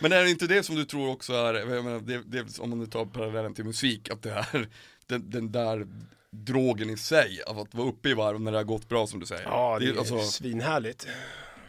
[0.00, 2.78] Men är det inte det som du tror också är, menar, det, det, om man
[2.78, 4.68] nu tar parallellen till musik, att det är
[5.06, 5.86] den, den där
[6.30, 9.20] drogen i sig, av att vara uppe i varv när det har gått bra som
[9.20, 9.42] du säger.
[9.42, 11.06] ja det är alltså, svinhärligt.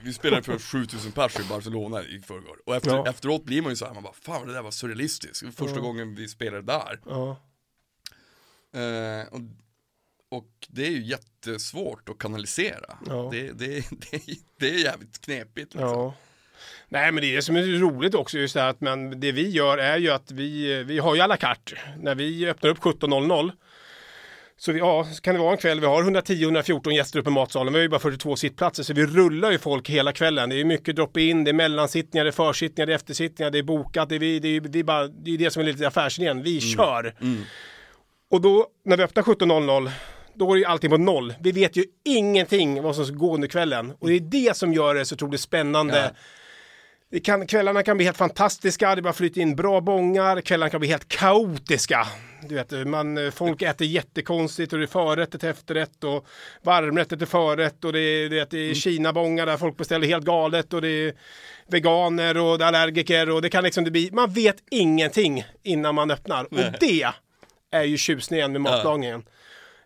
[0.03, 3.07] vi spelade för 7000 pers i Barcelona i förrgår, och efter, Ja.
[3.07, 5.75] efteråt blir man ju så här, man bara fan det där var surrealistiskt, Det första
[5.75, 5.81] Ja.
[5.81, 6.99] gången vi spelade där.
[7.05, 7.37] Ja.
[8.73, 9.39] Eh, och,
[10.37, 12.97] och det är ju jättesvårt att kanalisera.
[13.07, 13.29] Ja.
[13.31, 14.21] Det, det, det,
[14.57, 15.89] det är jävligt knepigt liksom.
[15.89, 16.13] Ja.
[16.89, 19.31] Nej, men det är det som är roligt också, just det här att men det
[19.31, 21.77] vi gör är ju att vi, vi har ju à la carte.
[21.97, 23.51] När vi öppnar upp 17.00
[24.61, 27.33] så vi, ja, så kan det vara en kväll, vi har 110-114 gäster uppe i
[27.33, 30.49] matsalen, vi har ju bara 42 sittplatser, så vi rullar ju folk hela kvällen.
[30.49, 33.63] Det är mycket drop-in, det är mellansittningar, det är försittningar, det är eftersittningar, det är
[33.63, 35.87] bokat, det är, vi, det är, det är, bara, det, är det som är lite
[35.87, 37.15] affärsidén, vi kör.
[38.31, 39.91] Och då, när vi öppnar 17.00,
[40.33, 41.33] då är ju allting på noll.
[41.39, 43.93] Vi vet ju ingenting vad som ska gå under kvällen.
[43.99, 45.97] Och det är det som gör det så otroligt spännande.
[45.97, 46.09] Ja.
[47.19, 50.89] Kan, kvällarna kan bli helt fantastiska, det bara flyter in bra bångar, kvällarna kan bli
[50.89, 52.07] helt kaotiska.
[52.49, 56.27] Du vet, man, folk äter jättekonstigt och det är förrätt till efterrätt och
[56.61, 60.25] varmrätt till förrätt och det är, det är, det är Kina-bångar där folk beställer helt
[60.25, 61.13] galet och det är
[61.67, 65.95] veganer och det är allergiker och det kan liksom det bli, man vet ingenting innan
[65.95, 66.47] man öppnar.
[66.51, 66.65] Nej.
[66.65, 67.11] Och det
[67.71, 69.23] är ju tjusningen med matlagningen.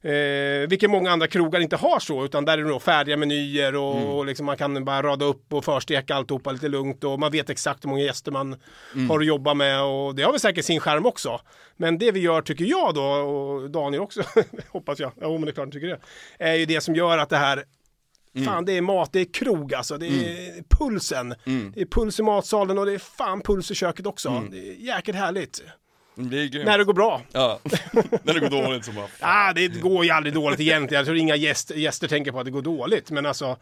[0.06, 3.76] Eh, vilket många andra krogar inte har så, utan där är det då färdiga menyer
[3.76, 4.08] och, Mm.
[4.08, 7.50] och liksom man kan bara rada upp och försteka alltihopa lite lugnt och man vet
[7.50, 8.56] exakt hur många gäster man
[8.96, 9.10] Mm.
[9.10, 11.42] har att jobba med och det har väl säkert sin skärm också.
[11.78, 14.24] Men det vi gör tycker jag då, och Daniel också,
[14.70, 16.00] hoppas jag, ja men det är klart han tycker det,
[16.40, 17.64] är ju det som gör att det här
[18.36, 18.46] Mm.
[18.48, 21.36] Fan det är mat, det är krog alltså, det är pulsen.
[21.46, 21.72] Mm.
[21.76, 24.44] Det är puls i matsalen och det är fan puls i köket också.
[24.52, 25.64] Det är jäkligt härligt.
[26.16, 26.66] Det är grymt.
[26.66, 27.22] När det går bra.
[27.32, 27.60] Ja,
[28.24, 31.00] när det går dåligt så bara Ah, det går ju aldrig dåligt egentligen.
[31.00, 33.12] Jag tror inga gäster, gäster tänker på att det går dåligt.
[33.12, 33.58] Men alltså,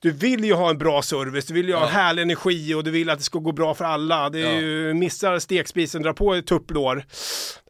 [0.00, 2.84] du vill ju ha en bra service, du vill ju ha en härlig energi och
[2.84, 4.30] du vill att det ska gå bra för alla.
[4.30, 4.60] Det är Ja.
[4.60, 7.04] ju, missar stekspisen, drar på ett tupplår.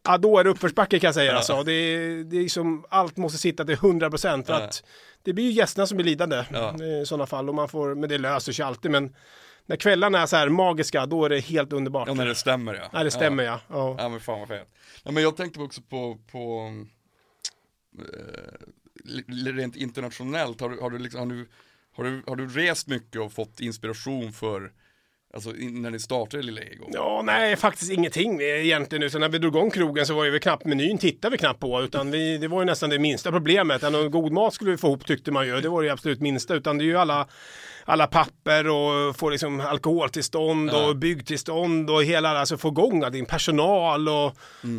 [0.05, 1.37] Ja, då är det uppförsbacke kan jag säga.
[1.37, 1.63] Alltså.
[1.63, 4.59] Det, är, det är som, allt måste sitta till 100% för Ja.
[4.61, 4.83] att
[5.25, 6.75] det blir ju gästerna som blir lidande Ja.
[6.85, 7.49] i sådana fall.
[7.49, 8.91] Och man får, men det löser sig alltid.
[8.91, 9.15] Men
[9.69, 12.09] när kvällarna är så här magiska, då är det helt underbart.
[12.09, 12.91] Ja när det stämmer ja.
[12.93, 13.61] Nej, det stämmer ja.
[13.69, 13.97] ja.
[13.99, 14.69] Ja men fan vad fett.
[15.05, 16.73] Ja, men jag tänkte också på, på
[17.99, 21.49] eh, rent internationellt, har du, har du liksom, har du,
[21.97, 24.73] har du, har du rest mycket och fått inspiration för,
[25.35, 26.91] alltså när ni startade Lilla Ego?
[26.93, 29.03] Ja, nej, faktiskt ingenting egentligen.
[29.03, 31.83] Utan när vi drog igång krogen så var ju knappt menyn tittade vi knappt på.
[31.83, 33.83] Utan vi, det var ju nästan det minsta problemet.
[33.83, 35.61] Ja, någon god mat skulle vi få ihop tyckte man ju.
[35.61, 36.55] Det var det absolut minsta.
[36.55, 37.29] Utan det är ju alla,
[37.89, 40.89] alla papper och få liksom alkoholtillstånd Ja.
[40.89, 44.37] och byggtillstånd och hela, alltså få igång all din personal och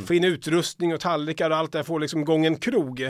[0.07, 1.83] få in utrustning och tallrikar och allt det.
[1.83, 3.01] Få liksom igång en krog.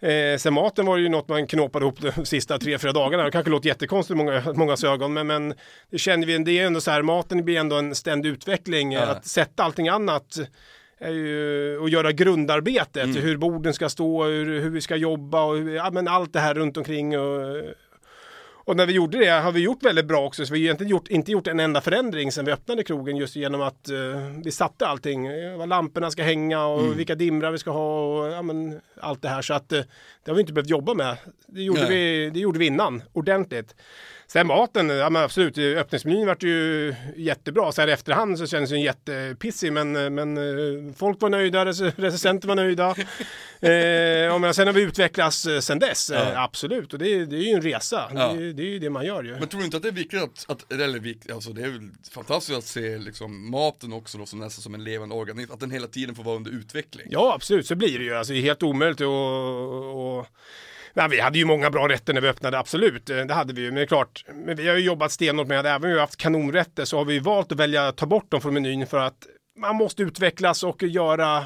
[0.00, 3.24] Eh, sen maten var ju något man knåpade ihop de sista tre, fyra dagarna.
[3.24, 5.54] Det kanske låter jättekonstigt i många, mångas ögon, men, men
[5.90, 8.92] det känner vi, det är ändå så här, maten blir ändå en ständig utveckling.
[8.92, 9.00] Ja.
[9.00, 10.38] Att sätta allting annat
[11.00, 15.56] är ju att göra grundarbetet, hur borden ska stå, hur, hur vi ska jobba och
[15.56, 17.18] hur, ja, men allt det här runt omkring.
[17.18, 17.56] Och,
[18.68, 20.90] och när vi gjorde det har vi gjort väldigt bra också, så vi har egentligen
[20.90, 23.96] gjort, inte gjort en enda förändring sedan vi öppnade krogen just genom att eh,
[24.44, 28.32] vi satte allting, eh, var lamporna ska hänga och vilka dimrar vi ska ha och
[28.32, 29.42] ja, men, allt det här.
[29.42, 29.80] Så att eh,
[30.24, 31.16] det har vi inte behövt jobba med.
[31.46, 31.90] Det gjorde, Nej.
[31.90, 33.74] vi, det gjorde vi innan, ordentligt.
[34.32, 37.72] Sen maten, ja men absolut, öppningsmenyn vart ju jättebra.
[37.72, 41.92] Så här i efterhand så kändes den jättepissig, men, men eh, folk var nöjda, rec-
[41.96, 42.86] recensenter var nöjda.
[43.60, 46.42] eh, och men sen har vi utvecklats eh, sen dess, eh, Ja.
[46.44, 46.92] absolut.
[46.92, 48.32] Och det, är- det är ju en resa, Ja.
[48.32, 49.36] det, är- det är ju det man gör ju.
[49.38, 51.80] Men tror du inte att det är viktigt att, att eller viktigt, alltså det är
[52.10, 55.70] fantastiskt att se liksom maten också då som nästan som en levande organism, att den
[55.70, 57.06] hela tiden får vara under utveckling.
[57.10, 58.14] Ja, absolut, så blir det ju.
[58.14, 60.26] Alltså, det är helt omöjligt att...
[60.98, 63.10] Nej, vi hade ju många bra rätter när vi öppnade, absolut.
[63.10, 63.66] Eh, Det hade vi ju.
[63.66, 65.70] Men det är klart, men vi har ju jobbat stenhårt med det.
[65.70, 68.30] Även om vi har haft kanonrätter så har vi valt att välja att ta bort
[68.30, 69.26] dem från menyn för att
[69.60, 71.44] man måste utvecklas och göra...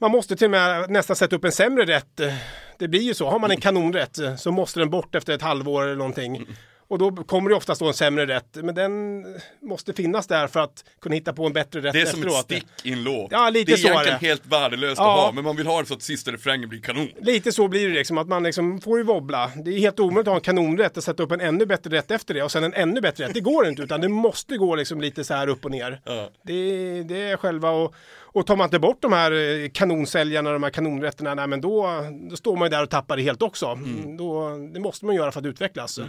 [0.00, 2.20] Man måste till och med nästan sätta upp en sämre rätt.
[2.20, 2.34] Eh,
[2.78, 3.30] Det blir ju så.
[3.30, 6.46] Har man en kanonrätt eh, så måste den bort efter ett halvår eller någonting.
[6.90, 8.48] Och då kommer det oftast då en sämre rätt.
[8.54, 9.24] Men den
[9.62, 12.38] måste finnas där för att kunna hitta på en bättre rätt Det är som efteråt.
[12.38, 13.28] ett stick i en låt.
[13.32, 14.26] Ja, lite det är så är egentligen det.
[14.26, 15.14] helt värdelöst Ja.
[15.14, 17.08] att ha, men man vill ha det så att sista refrängen blir kanon.
[17.20, 19.50] Lite så blir det liksom, att man liksom får ju wobbla.
[19.64, 22.10] Det är helt omöjligt att ha en kanonrätt och sätta upp en ännu bättre rätt
[22.10, 23.34] efter det och sen en ännu bättre rätt.
[23.34, 26.00] Det går inte, utan det måste gå liksom lite så här upp och ner.
[26.04, 26.30] Ja.
[26.42, 30.62] Det, det är själva och, och tar man inte bort de här eh, kanonsäljarna, de
[30.62, 33.66] här kanonrätterna, nej men då, då står man ju där och tappar det helt också.
[33.66, 34.16] Mm.
[34.16, 35.98] Då, det måste man göra för att utvecklas.
[35.98, 36.04] Eh,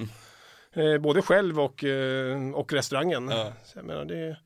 [1.00, 3.30] både själv och, eh, och restaurangen.
[3.30, 3.54] Ja.
[3.66, 4.38] Så, menar, det,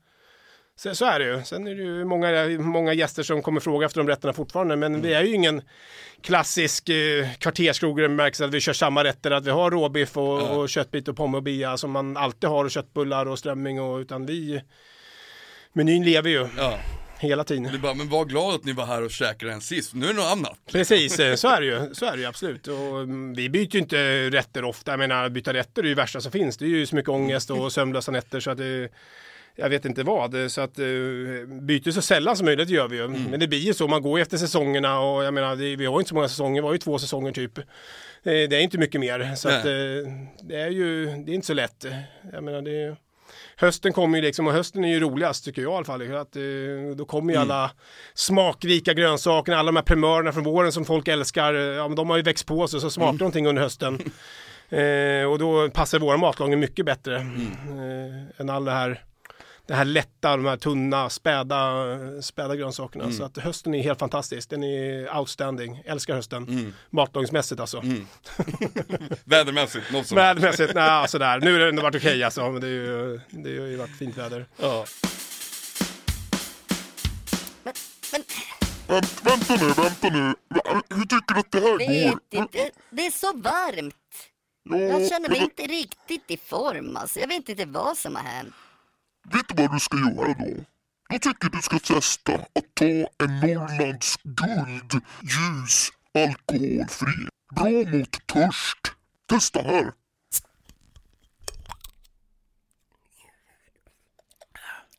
[0.76, 1.42] så, så är det ju.
[1.44, 4.76] Sen är det ju många, många gäster som kommer fråga efter de rätterna fortfarande.
[4.76, 5.62] Men vi är ju ingen
[6.20, 9.30] klassisk eh, kvarterskrog i bemärkelsen att vi kör samma rätter.
[9.30, 10.48] Att vi har råbiff och, Ja.
[10.48, 13.80] och köttbit och pommes och bia som man alltid har och köttbullar och strömming.
[13.80, 14.62] Och, utan vi...
[15.72, 16.78] Menyn lever ju Ja.
[17.18, 17.62] Hela tiden.
[17.62, 20.06] Det är bara, men var glad att ni var här och käkade den sist, nu
[20.06, 20.58] är det något annat.
[20.66, 21.94] Precis, eh, så är det ju.
[21.94, 22.66] Så är det ju absolut.
[22.66, 24.92] Och mm, vi byter ju inte rätter ofta.
[24.92, 26.56] Jag menar, byta rätter är ju det värsta som finns.
[26.56, 28.88] Det är ju så mycket ångest och sömnlösa nätter så att det
[29.56, 33.08] jag vet inte vad, så att uh, byter så sällan som möjligt gör vi ju.
[33.08, 35.94] Men det blir ju så, man går efter säsongerna och jag menar, det, vi har
[35.94, 37.58] ju inte så många säsonger, vi har ju två säsonger typ.
[37.58, 37.62] Eh,
[38.22, 41.54] det är inte mycket mer, så att eh, det är ju, det är inte så
[41.54, 41.86] lätt.
[42.32, 42.96] Jag menar, det,
[43.56, 46.16] hösten kommer ju liksom, och hösten är ju roligast tycker jag i alla fall.
[46.16, 46.42] Att, eh,
[46.96, 47.70] då kommer ju alla
[48.14, 51.54] smakrika grönsaker, alla de här primörerna från våren som folk älskar.
[51.54, 53.18] Ja, men de har ju växt på sig så smakar mm.
[53.18, 53.98] någonting under hösten.
[54.68, 57.46] Eh, och då passar våra matlagning mycket bättre mm.
[57.68, 59.04] eh, än all det här
[59.66, 61.86] det här lätta, de här tunna, späda,
[62.22, 63.04] späda grönsakerna.
[63.04, 63.16] Mm.
[63.16, 64.50] Så att hösten är helt fantastisk.
[64.50, 65.82] Den är outstanding.
[65.84, 66.48] Älskar hösten.
[66.48, 66.74] Mm.
[66.90, 67.78] Matlagningsmässigt alltså.
[67.78, 68.06] Mm.
[69.24, 69.92] Vädermässigt?
[69.92, 70.16] Något som...
[70.16, 70.74] Vädermässigt?
[70.74, 71.40] Nej, sådär.
[71.40, 72.50] Nu har det ändå varit okej okay, alltså.
[72.50, 74.46] Men det, är ju, det har ju varit fint väder.
[74.60, 74.84] Ja.
[79.22, 80.34] vänta nu, vänta nu.
[80.88, 82.20] Hur tycker du att det här går?
[82.30, 82.70] Inte.
[82.90, 83.94] Det är så varmt.
[84.70, 87.20] Ja, jag känner mig inte riktigt i form alltså.
[87.20, 88.54] Jag vet inte vad som har hänt.
[89.24, 90.64] Vet du vad du ska göra då?
[91.08, 97.28] Jag tycker du ska testa att ta en Norrlands guld ljus alkoholfri.
[97.54, 98.92] Bra mot törst.
[99.26, 99.92] Testa här.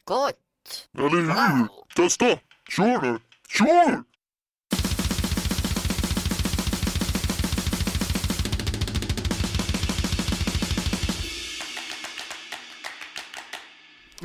[0.04, 0.90] Gott.
[0.98, 1.68] Eller hur?
[1.96, 2.40] Testa.
[2.70, 3.20] Kör nu.
[3.48, 4.04] Kör!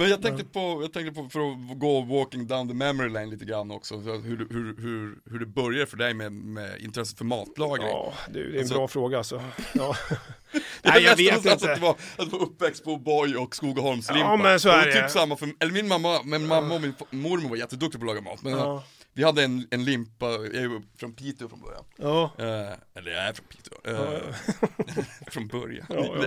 [0.01, 3.27] Men jag tänkte på, jag tänkte på för att gå walking down the memory lane
[3.27, 7.25] lite grann också, hur, hur, hur, hur det börjar för dig med, med intresset för
[7.25, 7.89] matlagning.
[7.89, 9.43] Ja, det, det är en alltså, bra fråga alltså.
[9.73, 9.97] Ja.
[10.83, 11.53] Nej jag vet inte.
[11.53, 14.29] Att du var, att du var uppväxt på Boy och Skogaholmslimpa.
[14.29, 15.03] Ja men så är det.
[15.03, 18.17] Typ samma för, eller min mamma, min mamma och min mormor var jätteduktiga på att
[18.17, 18.43] laga mat.
[18.43, 18.85] Men ja.
[19.13, 21.85] Vi hade en, en limpa, jag är från Piteå från början.
[21.97, 22.33] Ja.
[22.39, 23.79] Eh, eller jag är från Piteå.
[23.85, 25.87] Eh, från början.
[25.89, 26.25] Ja,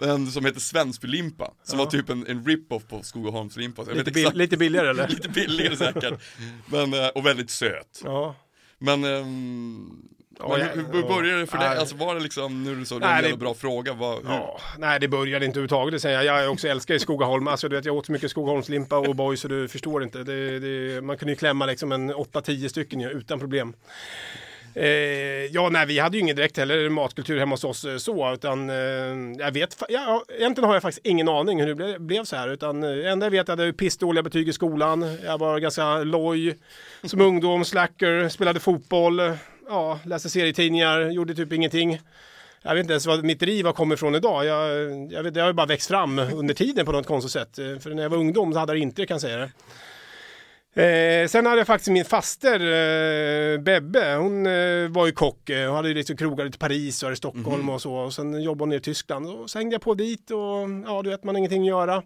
[0.00, 0.06] ja.
[0.06, 3.82] En som heter Svensbylimpa, som var typ en, en rip-off på Skogaholmslimpa.
[3.82, 5.08] Lite, bill, lite billigare eller?
[5.16, 6.22] lite billigare säkert.
[6.66, 8.00] Men, eh, och väldigt söt.
[8.04, 8.34] Ja.
[8.78, 10.08] Men um,
[10.40, 11.68] men hur, hur började det för dig?
[11.68, 13.92] Alltså var det liksom, nu är det så, det är en jävla bra fråga.
[13.92, 16.44] Var, ja, nej det började inte överhuvudtaget, det säger jag.
[16.44, 19.36] Jag också älskar ju Skogaholm, alltså du vet jag åt så mycket Skogaholmslimpa och boy
[19.36, 20.18] så du förstår inte.
[20.18, 23.74] Det, det, man kunde ju klämma liksom en 8-10 stycken utan problem.
[24.76, 28.32] Eh, ja, nej, vi hade ju ingen direkt heller matkultur hemma hos oss eh, så,
[28.32, 28.76] utan eh,
[29.38, 32.48] jag vet, ja, egentligen har jag faktiskt ingen aning hur det ble, blev så här,
[32.48, 35.58] utan eh, enda jag vet är att jag hade pissdåliga betyg i skolan, jag var
[35.58, 36.58] ganska loj
[37.04, 39.20] som ungdom, slacker, spelade fotboll,
[39.68, 42.00] ja, läste serietidningar, gjorde typ ingenting.
[42.62, 44.44] Jag vet inte ens vad mitt driv har kommit ifrån idag.
[44.44, 44.68] Jag,
[45.12, 47.82] jag vet, det har ju bara växt fram under tiden på något konstigt sätt.
[47.82, 49.50] För när jag var ungdom så hade jag inte det kan jag säga det.
[50.76, 55.66] Eh, sen hade jag faktiskt min faster eh, Bebbe, hon eh, var ju kock, eh,
[55.66, 57.68] hon hade ju liksom krogar i Paris och i Stockholm mm.
[57.68, 57.94] och så.
[57.94, 61.02] Och sen jobbade hon ner i Tyskland och så hängde jag på dit och ja,
[61.02, 62.02] du vet man har ingenting att göra.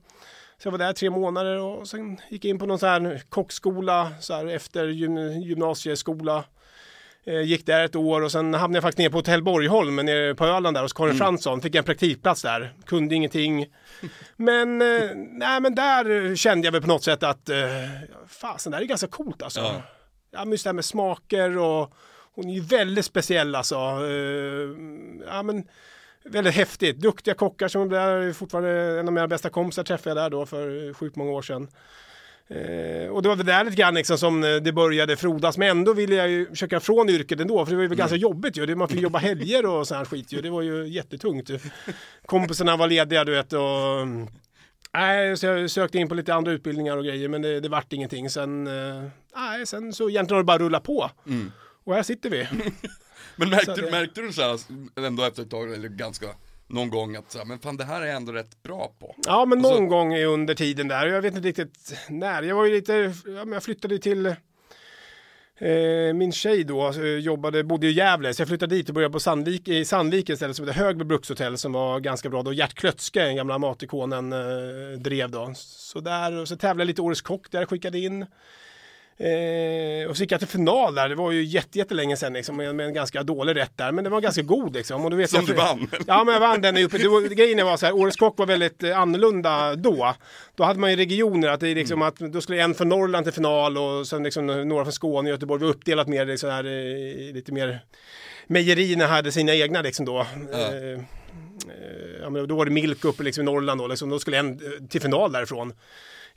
[0.59, 3.23] Så jag var där tre månader och sen gick jag in på någon sån här
[3.29, 6.45] kockskola så här efter gym gymnasieskola.
[7.25, 10.35] Eh, gick där ett år och sen hamnade jag faktiskt ner på Hotell Borgholm nere
[10.35, 11.19] på Öland där hos Karin mm.
[11.19, 11.61] Fransson.
[11.61, 12.75] Fick en praktikplats där.
[12.87, 13.67] Kunde ingenting.
[14.37, 17.57] Men, eh, nej men där kände jag väl på något sätt att eh,
[18.29, 19.61] fasen, det här är ganska coolt alltså.
[19.61, 19.83] Ja.
[20.31, 21.95] ja men just det här med smaker och
[22.35, 23.77] hon är ju väldigt speciell alltså.
[23.77, 24.69] Eh,
[25.27, 25.65] ja men
[26.25, 26.97] väldigt häftigt.
[26.97, 30.95] Duktiga kockar som är fortfarande en av mina bästa kompisar träffade jag där då för
[30.95, 31.69] sjukt många år sedan.
[32.51, 35.59] Eh, och det var väl där lite grann liksom som eh, det började frodas.
[35.59, 37.67] Men ändå ville jag ju försöka från yrket ändå.
[37.67, 37.99] För det var ju mm.
[37.99, 38.75] ganska jobbigt ju.
[38.75, 40.41] Man fick jobba helger och sån här skit ju.
[40.41, 41.51] Det var ju jättetungt.
[42.27, 43.53] Kompisarna var lediga du vet.
[43.53, 44.07] Och,
[44.93, 47.93] Nej, så jag sökte in på lite andra utbildningar och grejer men det, det vart
[47.93, 48.31] ingenting.
[48.31, 49.05] Sen, eh,
[49.37, 51.11] nej, sen så egentligen har det bara rullat på.
[51.27, 51.53] Mm.
[51.85, 52.49] Och här sitter vi.
[53.37, 53.91] men märkte, det...
[53.91, 54.59] märkte du så här
[55.07, 56.27] ändå efter ett tag, eller ganska
[56.71, 59.15] någon gång att men fan det här är jag ändå rätt bra på.
[59.27, 59.87] Ja men någon så...
[59.87, 62.43] gång under tiden där, jag vet inte riktigt när.
[62.43, 67.93] Jag var ju lite, jag flyttade till eh, min tjej då alltså, jobbade, bodde i
[67.93, 71.05] Gävle, så jag flyttade dit och började på Sandvik, i Sandviken istället som heter Högby
[71.05, 72.53] Brukshotell som var ganska bra då.
[72.53, 75.53] Gert Klötske, den gamla matikonen, eh, drev då.
[75.57, 78.27] Så där, och så tävlade jag lite Årets Kock där, skickade in.
[79.21, 82.81] Eh, och så gick jag till final där, det var ju jättelänge sedan liksom, med,
[82.81, 85.05] en ganska dålig rätt där, men det var ganska god liksom.
[85.05, 85.91] Och du vet, Som jag, du vann?
[86.07, 87.09] Ja, men jag vann den uppe.
[87.09, 90.15] Var, grejen var så här, Årets Kock var väldigt eh, annorlunda då.
[90.55, 92.09] Då hade man ju regioner, att det liksom mm.
[92.09, 95.35] att då skulle en från Norrland till final och sen liksom några från Skåne och
[95.35, 95.61] Göteborg.
[95.61, 97.81] Vi var uppdelat mer liksom här, eh, lite mer
[98.47, 100.19] mejerierna hade sina egna liksom då.
[100.21, 101.03] Eh
[102.21, 104.11] ja, men då var det Milk uppe liksom i Norrland då, liksom.
[104.11, 105.73] då skulle en till final därifrån.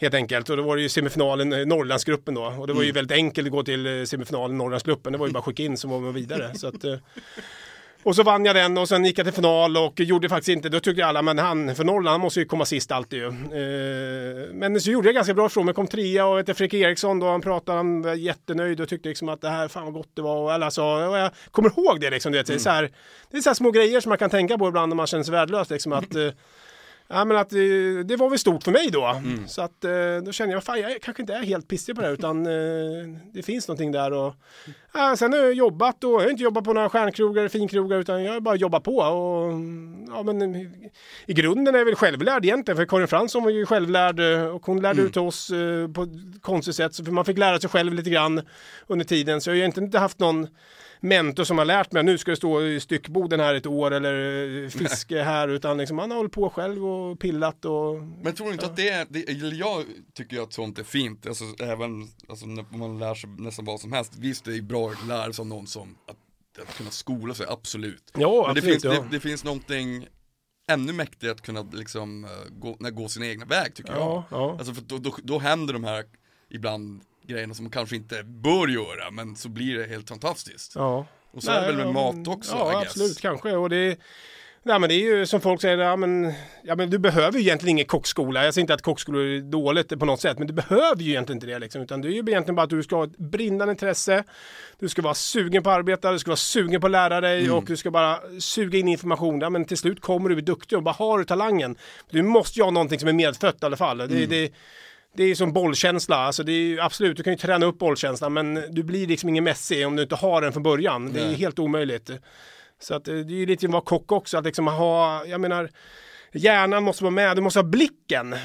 [0.04, 0.50] Helt enkelt.
[0.50, 2.42] Och då var det ju semifinalen, eh, Norrlandsgruppen då.
[2.60, 2.96] Och det var ju mm.
[2.96, 5.12] väldigt enkelt att gå till eh, semifinalen, Norrlandsgruppen.
[5.12, 6.56] Det var ju bara att skicka in så var man vidare.
[6.56, 6.96] Så att, eh,
[8.04, 10.70] och så vann jag den och sen gick jag till final och gjorde faktiskt inte,
[10.70, 13.32] då tyckte alla, men han för Norrland han måste ju komma sist alltid ju.
[14.54, 17.28] men så gjorde jag ganska bra ifrån mig, kom trea och hette Fredrik Eriksson då,
[17.30, 20.22] han pratade, han var jättenöjd och tyckte liksom att det här, fan vad gott det
[20.22, 20.38] var.
[20.38, 22.60] Och, alltså, och jag kommer ihåg det liksom, det, mm.
[22.60, 22.92] så här,
[23.32, 25.24] det är så här små grejer som man kan tänka på ibland när man känner
[25.24, 26.16] sig värdelös liksom att
[27.14, 29.22] Ja, men att det, det var väl stort för mig då.
[29.48, 29.92] Så att eh,
[30.26, 33.20] då kände jag, fan jag kanske inte är helt pissig på det här, utan eh,
[33.34, 34.14] det finns någonting där.
[34.14, 34.34] Och,
[34.94, 38.24] ja, sen har jag jobbat och jag har inte jobbat på några stjärnkrogar, finkrogar, utan
[38.24, 38.98] jag har bara jobbat på.
[38.98, 39.52] Och,
[40.08, 40.56] ja, men,
[41.26, 44.66] i, grunden är jag väl självlärd egentligen, för Karin Fransson var ju självlärd eh, och
[44.66, 46.96] hon lärde ut oss eh, på ett konstigt sätt.
[46.96, 48.42] Så man fick lära sig själv lite grann
[48.88, 49.42] under tiden.
[49.42, 50.48] Så jag har inte, inte haft någon
[51.04, 54.14] mentor som har lärt mig nu ska det stå i styckboden här ett år eller
[54.64, 58.48] eh, fiske här utan liksom man har hållit på själv och pillat och Men tror
[58.48, 61.44] du inte att det är, det, eller jag tycker ju att sånt är fint, alltså
[61.60, 64.83] även, alltså när man lär sig nästan vad som helst, visst det är bra
[65.34, 68.12] sig av någon som, att, att kunna skola sig, absolut.
[68.18, 68.92] Ja, Men det absolut, finns, ja.
[69.02, 70.08] det, det finns någonting
[70.68, 74.40] ännu mäktigare att kunna liksom eh, gå, gå sin egna väg tycker Ja, jag.
[74.40, 74.56] ja.
[74.58, 76.06] Alltså för då, då, då händer de här
[76.50, 80.76] ibland grejerna som man kanske inte bör göra, men så blir det helt fantastiskt.
[80.76, 81.06] ja.
[81.32, 83.52] Och så är det väl med mat också, Ja, absolut, kanske.
[83.56, 83.98] Och det,
[84.64, 87.46] nej, men det är ju som folk säger, ja, men, ja, men du behöver ju
[87.46, 88.46] egentligen ingen kockskola.
[88.46, 91.38] Jag säger inte att kockskolor är dåligt på något sätt, men du behöver ju egentligen
[91.38, 91.60] inte det.
[91.60, 94.24] Liksom, utan det är ju egentligen bara att du ska ha ett brinnande intresse,
[94.80, 97.44] du ska vara sugen på att arbeta, du ska vara sugen på att lära dig
[97.44, 97.56] Mm.
[97.56, 99.40] och du ska bara suga in information.
[99.42, 101.76] Ja, men till slut kommer du bli duktig och bara har du talangen.
[102.10, 104.02] Du måste ju ha någonting som är medfött i alla fall.
[104.02, 104.16] Mm.
[104.16, 104.52] Det, det,
[105.18, 108.34] det är som bollkänsla, alltså det är ju, absolut du kan ju träna upp bollkänslan
[108.34, 111.14] men du blir liksom ingen Messi om du inte har den från början.
[111.14, 112.12] Det är helt omöjligt.
[112.84, 115.42] Så att eh, det är ju lite att vara kock också, att liksom ha, jag
[115.42, 115.70] menar
[116.36, 118.34] Hjärnan måste vara med, du måste ha blicken.
[118.34, 118.40] Eh,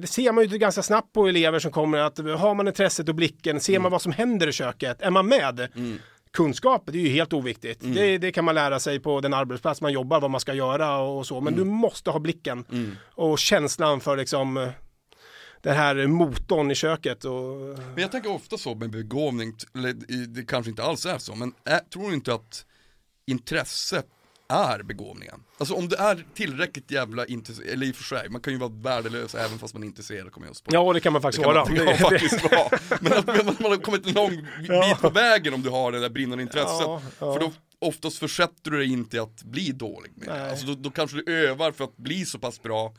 [0.00, 3.14] Det ser man ju ganska snabbt på elever som kommer att har man intresset och
[3.14, 5.68] blicken, ser man vad som händer i köket, är man med?
[6.32, 7.80] Kunskap, det är ju helt oviktigt.
[7.94, 10.98] Det, det kan man lära sig på den arbetsplats man jobbar, vad man ska göra
[10.98, 11.40] och så.
[11.40, 12.64] Men du måste ha blicken
[13.14, 14.68] och känslan för liksom eh,
[15.62, 17.24] den här motorn i köket.
[17.24, 17.56] Och,
[17.94, 19.92] Men jag tänker ofta så med begåvning, eller
[20.26, 22.64] det kanske inte alls är så, men är, tror du inte att
[23.30, 24.02] intresse
[24.48, 25.42] är begåvningen?
[25.58, 28.58] Alltså om det är tillräckligt jävla intresserad, eller i och för sig, man kan ju
[28.58, 30.70] vara värdelös även fast man är intresserad kommer jag att spå.
[30.72, 31.64] ja, det kan man faktiskt det vara.
[31.64, 32.78] man, det kan man faktiskt vara.
[33.00, 36.00] Men att man, man har kommit en lång bit på vägen om du har det
[36.00, 36.80] där brinnande intresset.
[36.80, 37.32] Ja, ja.
[37.32, 40.50] För då oftast försätter du dig inte i att bli dålig med det.
[40.50, 42.92] Alltså då, då kanske du övar för att bli så pass bra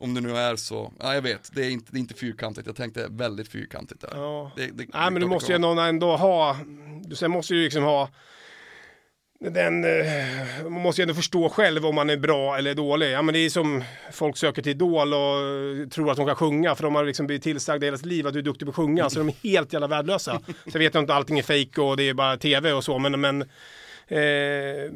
[0.00, 2.66] om det nu är så, ja jag vet, det är inte, det är inte fyrkantigt,
[2.66, 4.10] jag tänkte väldigt fyrkantigt där.
[4.14, 4.52] Ja.
[4.56, 6.56] Det, det, Nej, men du måste ju ändå, ändå ha,
[7.04, 8.08] du sen måste ju liksom ha
[9.40, 13.12] den, eh, man måste ju ändå förstå själv om man är bra eller dålig.
[13.12, 16.36] Ja, men det är som folk söker till Idol och eh, tror att de kan
[16.36, 18.70] sjunga för de har liksom blivit tillsagda hela sitt liv att du är duktig på
[18.70, 20.40] att sjunga så de är helt jävla värdelösa.
[20.72, 23.20] Så vet jag inte allting är fejk och det är bara tv och så men,
[23.20, 23.46] men eh,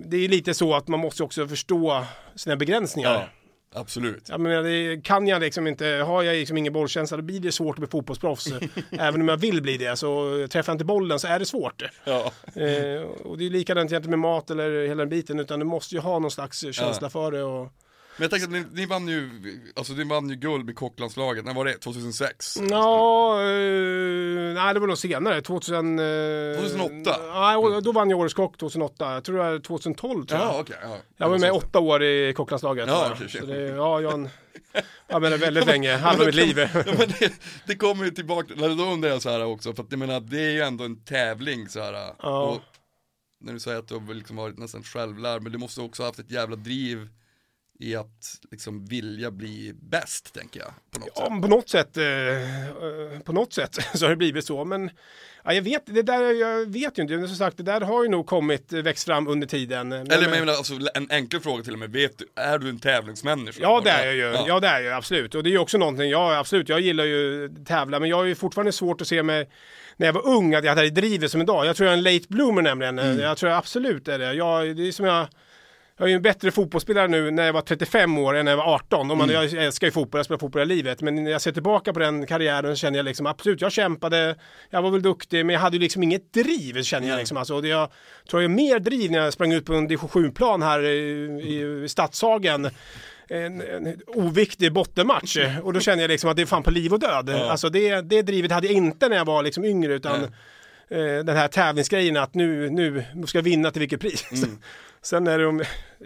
[0.04, 3.12] det är lite så att man måste också förstå sina begränsningar.
[3.12, 3.39] Ja,
[3.74, 4.28] absolut.
[4.38, 7.74] Menar, det, kan jag liksom inte, har jag liksom ingen bollkänsla då blir det svårt
[7.76, 8.46] att bli fotbollsproffs.
[8.90, 11.82] Även om jag vill bli det så träffar jag inte bollen så är det svårt.
[12.04, 12.32] Ja.
[12.44, 15.94] Eh, och det är likadant egentligen med mat eller hela den biten utan du måste
[15.94, 17.08] ju ha någon slags känsla Ja.
[17.08, 17.42] för det.
[17.42, 17.72] Och...
[18.20, 19.30] Men jag tänker att ni, ni vann ju,
[19.76, 21.74] alltså ni vann ju guld med kocklandslaget, när var det?
[21.74, 22.56] 2006?
[22.70, 25.98] Ja, eh, nej det var nog senare, 2000...
[25.98, 26.04] Eh,
[26.56, 27.16] 2008?
[27.34, 29.14] Nej, då vann jag Årets Kock 2008.
[29.14, 30.48] Jag tror det var 2012 tror jag.
[30.48, 30.76] Ja, okej.
[30.82, 30.96] ja.
[31.16, 32.88] Jag var med åtta år i kocklandslaget.
[32.88, 34.28] Ja, okej, så det, ja, jag,
[35.08, 36.58] jag menar väldigt länge, halva mitt liv.
[36.58, 37.32] Ja, men det,
[37.66, 40.40] det kommer ju tillbaka, då undrar jag så här också, för att jag menar det
[40.40, 42.14] är ju ändå en tävling så här.
[42.22, 42.42] Ja.
[42.42, 42.60] Och
[43.40, 46.08] när du säger att du har liksom varit nästan självlärd, men du måste också ha
[46.08, 47.08] haft ett jävla driv
[47.80, 50.72] i att liksom vilja bli bäst, tänker jag.
[50.90, 51.42] På något Ja, sätt.
[51.42, 54.64] på något sätt, eh, eh, på något sätt så har det blivit så.
[54.64, 54.90] Men
[55.44, 57.16] ja, jag vet, det där, jag vet ju inte.
[57.16, 59.88] Men som sagt, det där har ju nog kommit, eh, växt fram under tiden.
[59.88, 62.68] Men, Eller men menar, alltså, en enkel fråga till och med, vet du, är du
[62.68, 63.62] en tävlingsmänniska?
[63.62, 64.22] Ja, det är jag ju.
[64.22, 64.44] Ja.
[64.48, 64.60] Ja.
[64.60, 65.34] det är jag absolut.
[65.34, 68.24] Och det är ju också någonting, ja absolut, jag gillar ju tävla, men jag har
[68.24, 69.50] ju fortfarande svårt att se mig
[69.96, 71.66] när jag var ung att jag hade drivet som idag.
[71.66, 72.98] Jag tror jag är en late bloomer nämligen.
[72.98, 73.20] Mm.
[73.20, 74.34] Jag tror jag absolut är det.
[74.34, 75.26] Jag, det är som jag
[76.00, 78.56] jag är ju en bättre fotbollsspelare nu när jag var 35 år än när jag
[78.56, 79.10] var 18.
[79.10, 79.50] Om man, Mm.
[79.52, 81.00] Jag älskar ju fotboll, jag spelar fotboll hela livet.
[81.02, 84.36] Men när jag ser tillbaka på den karriären så känner jag liksom absolut, jag kämpade,
[84.70, 87.36] jag var väl duktig, men jag hade ju liksom inget driv känner jag liksom.
[87.36, 87.88] Alltså, och det, jag
[88.30, 90.98] tror jag mer driv när jag sprang ut på en division 7-plan här i,
[91.42, 92.70] i, i Stadshagen.
[93.28, 96.92] En, en oviktig bottenmatch och då känner jag liksom att det är fan på liv
[96.92, 97.30] och död.
[97.30, 100.22] Alltså det, det drivet hade jag inte när jag var liksom yngre utan
[100.90, 104.24] eh, den här tävlingsgrejen att nu, nu ska jag vinna till vilket pris.
[105.02, 105.44] Sen är det,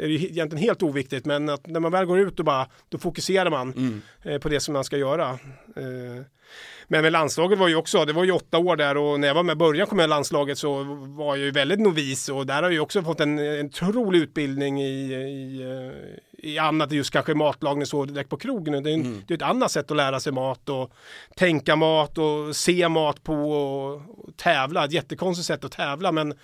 [0.05, 2.67] är det ju egentligen helt oviktigt men att när man väl går ut och bara
[2.89, 5.31] då fokuserar man eh, på det som man ska göra.
[5.77, 6.25] Eh,
[6.89, 9.35] men med landslaget var ju också, det var ju åtta år där och när jag
[9.35, 10.83] var med i början kom jag i landslaget så
[11.17, 14.19] var jag ju väldigt novis och där har jag ju också fått en, en otrolig
[14.19, 18.83] utbildning i, i, eh, i annat, just kanske matlagning så direkt på krogen.
[18.83, 20.93] Det är, en, det är ett annat sätt att lära sig mat och
[21.37, 24.85] tänka mat och se mat på och, och tävla.
[24.85, 26.35] Ett jättekonstigt sätt att tävla men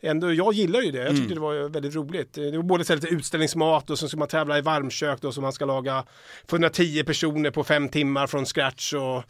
[0.00, 0.98] ändå, jag gillar ju det.
[1.04, 2.32] Jag tyckte det var väldigt roligt.
[2.32, 5.32] Det var både så här lite utställningsmat och så ska man tävla i varmkök då
[5.32, 6.04] så man ska laga
[6.46, 9.22] för 110 personer på fem timmar från scratch och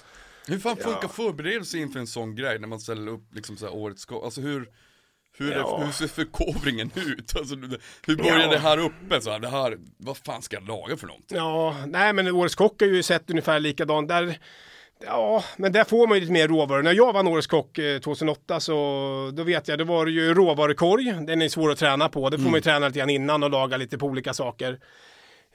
[0.47, 3.75] Hur fan funkar förberedelse inför en sån grej när man ställer upp liksom så här
[3.75, 4.69] årets sko- Alltså hur
[5.39, 5.79] hur, Ja.
[5.81, 7.37] är, hur ser förkovringen ut?
[7.37, 7.55] Alltså,
[8.07, 8.47] hur börjar Ja.
[8.51, 9.21] det här uppe?
[9.21, 11.37] Så här, det här, vad fan ska jag laga för någonting?
[11.37, 14.09] Ja, nej men Årets Kock har ju sett ungefär likadant.
[14.09, 14.39] Där,
[15.07, 16.83] ja, men där får man ju lite mer råvaror.
[16.83, 18.75] När jag vann Årets Kock eh, 2008 så
[19.35, 21.15] då vet jag, då var det ju råvarukorg.
[21.27, 22.31] Den är svår att träna på.
[22.31, 24.79] Det får man ju träna lite grann innan och laga lite på olika saker.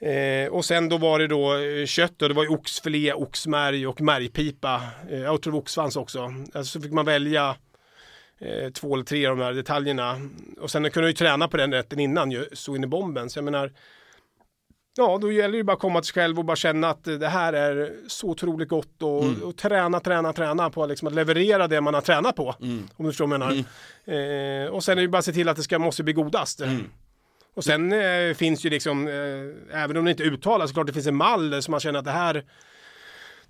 [0.00, 3.86] Eh, och sen då var det då eh, kött och det var ju oxfilé, oxmärg
[3.86, 4.82] och märgpipa.
[5.10, 6.32] Eh, jag tror oxsvans också.
[6.54, 7.56] Alltså, så fick man välja
[8.38, 10.20] eh, två eller tre av de här detaljerna.
[10.60, 13.30] Och sen kunde jag ju träna på den rätten innan ju, så in i bomben.
[13.30, 13.72] Så jag menar,
[14.96, 17.04] Ja, då gäller det ju bara att komma till sig själv och bara känna att
[17.04, 21.68] det här är så otroligt gott och, och träna, träna, träna på liksom att leverera
[21.68, 22.54] det man har tränat på.
[22.96, 24.64] Om du förstår vad jag menar.
[24.64, 26.12] Eh, och sen är det ju bara att se till att det ska, måste bli
[26.12, 26.60] godast.
[27.54, 30.92] Och sen eh, finns ju liksom, eh, även om det inte uttalas, så klart det
[30.92, 32.44] finns en mall som man känner att det här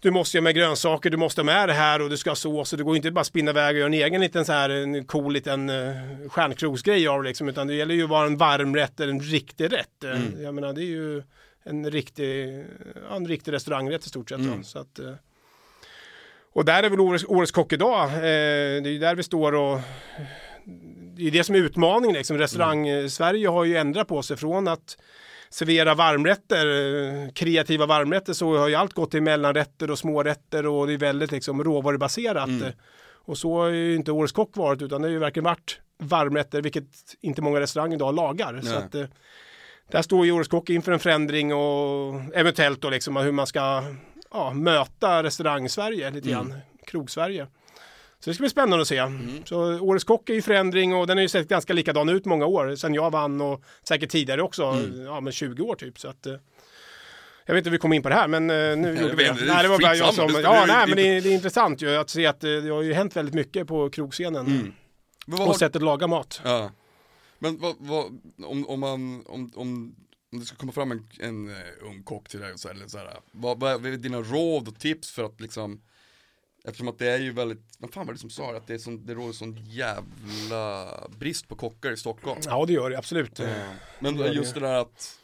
[0.04, 2.34] du måste göra med grönsaker, du måste ha med det här och du ska ha
[2.34, 2.72] sås.
[2.72, 5.04] och Det går inte bara spinna iväg och göra en egen liten så här en
[5.04, 7.48] cool liten uh, stjärnkrogsgrej av liksom.
[7.48, 10.04] Utan det gäller ju att vara en varmrätt eller en riktig rätt.
[10.04, 11.22] Eh, Jag menar det är ju
[11.64, 12.64] en riktig,
[13.12, 14.38] en riktig restaurangrätt i stort sett.
[14.38, 14.62] då.
[14.62, 15.12] Så att, eh,
[16.52, 18.10] och där är väl årets, årets kock idag.
[18.10, 19.80] Det är ju där vi står och
[21.16, 22.16] det är det som är utmaningen.
[22.16, 22.38] Liksom.
[22.38, 24.96] Restaurang-Sverige har ju ändrat på sig från att
[25.50, 30.86] servera varmrätter, eh, kreativa varmrätter, så har ju allt gått till mellanrätter och smårätter och
[30.86, 32.50] det är väldigt liksom råvarubaserat.
[33.26, 36.62] Och så har ju inte Årets Kock varit, utan det har ju verkligen varit varmrätter,
[36.62, 36.84] vilket
[37.20, 38.60] inte många restauranger idag lagar.
[38.62, 38.76] Så Nej.
[38.76, 39.06] att, eh,
[39.90, 43.82] där står ju Årets Kock inför en förändring och eventuellt då liksom hur man ska
[44.30, 46.54] ja, möta restaurang-Sverige lite grann,
[46.86, 47.46] krog-Sverige.
[48.24, 49.02] Så det ska bli spännande att se.
[49.44, 52.46] Så Årets Kock är ju förändring och den har ju sett ganska likadan ut många
[52.46, 54.62] år sedan jag vann och säkert tidigare också,
[55.06, 55.98] ja men 20 år typ.
[55.98, 56.32] Så att, eh,
[57.46, 59.24] jag vet inte hur vi kom in på det här men eh, nu gjorde vi
[59.24, 59.36] det.
[59.46, 61.96] Nej, det var bara jag som, ja nej men det, är- det är intressant ju
[61.96, 64.44] att se att det, det har ju hänt väldigt mycket på krogscenen.
[64.46, 64.72] Men
[65.26, 66.40] vad Och har, sättet att laga mat.
[66.44, 66.70] ja.
[67.38, 68.04] Men vad, vad,
[68.44, 69.94] om, om man, om, om,
[70.30, 71.50] om det ska komma fram en, en
[71.82, 74.68] ung kock till dig och så, här, eller så här, vad, vad är dina råd
[74.68, 75.80] och tips för att liksom
[76.68, 78.58] Eftersom att det är ju väldigt, vad fan var det som sa det?
[78.58, 80.88] Att det, är sån, det råder sån jävla
[81.18, 83.40] brist på kockar i Stockholm Ja det gör det absolut.
[83.98, 85.18] Men det just det där att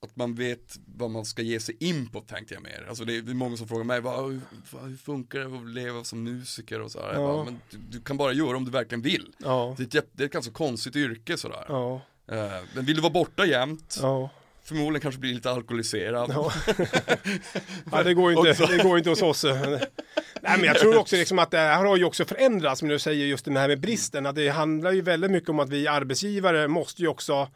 [0.00, 2.86] att man vet vad man ska ge sig in på tänkte jag mer.
[2.88, 4.40] Alltså det är, det är många som frågar mig, vad, hur,
[4.82, 7.12] hur funkar det att leva som musiker och sådär.
[7.14, 7.18] Ja.
[7.18, 9.32] Bara, men du, du kan bara göra om du verkligen vill.
[9.38, 9.74] Ja.
[9.78, 11.64] Det är ett, det är ett ganska konstigt yrke sådär.
[11.68, 12.00] Ja.
[12.30, 14.30] Eh, men vill du vara borta jämt, Ja.
[14.68, 16.30] Förmodligen kanske bli lite alkoholiserad.
[16.34, 16.52] Ja.
[17.92, 19.44] ja, det går inte, det går inte hos oss.
[19.44, 22.98] Nej, men jag tror också liksom att det här har ju också förändrats, men du
[22.98, 25.86] säger just det här med bristen, att det handlar ju väldigt mycket om att vi
[25.86, 27.48] arbetsgivare måste ju också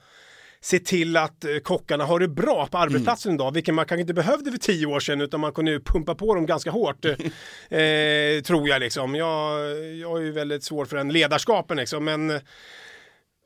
[0.60, 4.14] se till att eh, kockarna har det bra på arbetsplatsen idag, vilket man kanske inte
[4.14, 7.12] behövde för tio år sedan, utan man kunde ju pumpa på dem ganska hårt, eh,
[8.44, 9.14] tror jag liksom.
[9.14, 12.40] Jag, jag är ju väldigt svår för den ledarskapen liksom, men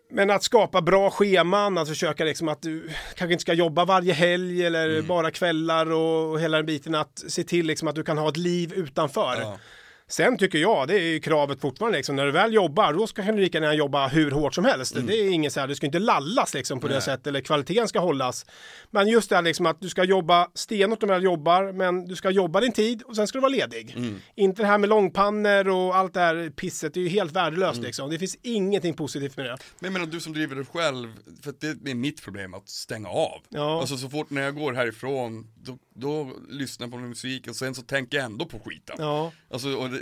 [0.09, 4.12] men att skapa bra scheman, att försöka liksom att du kanske inte ska jobba varje
[4.12, 6.94] helg eller bara kvällar och, och hela den biten.
[6.94, 9.36] Att se till liksom att du kan ha ett liv utanför.
[9.40, 9.59] Ja.
[10.09, 13.40] Sen tycker jag, det är kravet fortfarande liksom, när du väl jobbar, då ska du
[13.40, 14.96] lika gärna jobba hur hårt som helst.
[15.07, 17.02] Det är inget så här, du ska inte lallas liksom på det Nej.
[17.02, 18.46] sättet, eller kvaliteten ska hållas.
[18.90, 22.04] Men just det här liksom att du ska jobba stenhårt när du väl jobbar, men
[22.09, 23.96] du ska jobba din tid och sen ska du vara ledig.
[24.34, 27.82] Inte det här med långpannor och allt det här pisset, det är ju helt värdelöst
[27.82, 28.11] liksom.
[28.11, 29.57] Det finns ingenting positivt med det.
[29.78, 31.09] Men jag menar du som driver det själv,
[31.42, 33.42] för det är mitt problem att stänga av.
[33.48, 33.80] Ja.
[33.80, 37.74] Alltså så fort när jag går härifrån, då, då lyssnar jag på musik och sen
[37.74, 38.96] så tänker jag ändå på skiten.
[38.98, 39.32] Ja.
[39.50, 39.95] Alltså, det,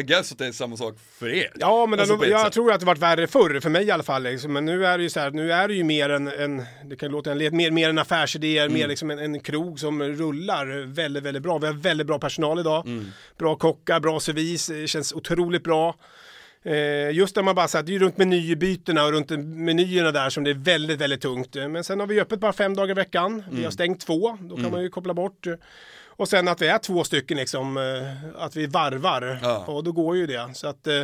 [0.00, 1.50] I guess att det är samma sak för er.
[1.54, 4.02] Ja, men alltså, den, jag tror att det varit värre förr, för mig i alla
[4.02, 4.22] fall.
[4.22, 4.52] Liksom.
[4.52, 6.96] Men nu är det ju så här, nu är det ju mer en, en det
[6.96, 8.72] kan låta en, mer, mer en affärsidé, Mm.
[8.74, 11.58] mer liksom en, en krog som rullar väldigt, väldigt bra.
[11.58, 12.86] Vi har väldigt bra personal idag.
[12.86, 13.06] Mm.
[13.38, 15.96] Bra kockar, bra servis, det känns otroligt bra.
[16.62, 20.44] Eh, just när man bara säger det är runt menybytena och runt menyerna där som
[20.44, 21.56] det är väldigt, väldigt tungt.
[21.56, 23.42] Eh, Men sen har vi öppet bara fem dagar i veckan.
[23.46, 23.64] Vi Mm.
[23.64, 25.46] har stängt två, då kan man ju koppla bort.
[26.16, 29.38] Och sen att vi är två stycken liksom, eh, att vi varvar.
[29.42, 29.64] Ja.
[29.66, 30.48] Och då går ju det.
[30.54, 31.02] Så att, eh,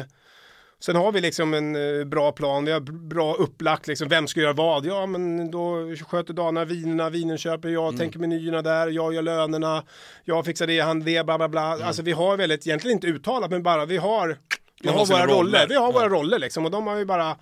[0.85, 4.41] sen har vi liksom en eh, bra plan, vi har bra upplagt, liksom, vem ska
[4.41, 4.87] göra vad?
[4.87, 7.99] Ja, men då sköter Dana vinerna, vinen köper jag, Mm.
[7.99, 9.83] tänker menyerna där, jag gör lönerna,
[10.25, 11.73] jag fixar det, han det, bla bla bla.
[11.75, 11.87] Mm.
[11.87, 14.39] Alltså vi har väldigt, egentligen inte uttalat, men bara vi har,
[14.83, 15.35] vi har har våra roller.
[15.37, 15.67] roller.
[15.69, 16.09] Vi har våra Ja.
[16.09, 17.37] roller liksom och de har vi bara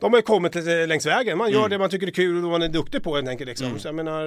[0.00, 0.54] de har ju kommit
[0.88, 1.38] längs vägen.
[1.38, 1.70] Man gör Mm.
[1.70, 3.48] det man tycker är kul och man är duktig på helt enkelt.
[3.48, 3.66] Liksom.
[3.66, 3.78] Mm.
[3.78, 4.22] Så jag menar,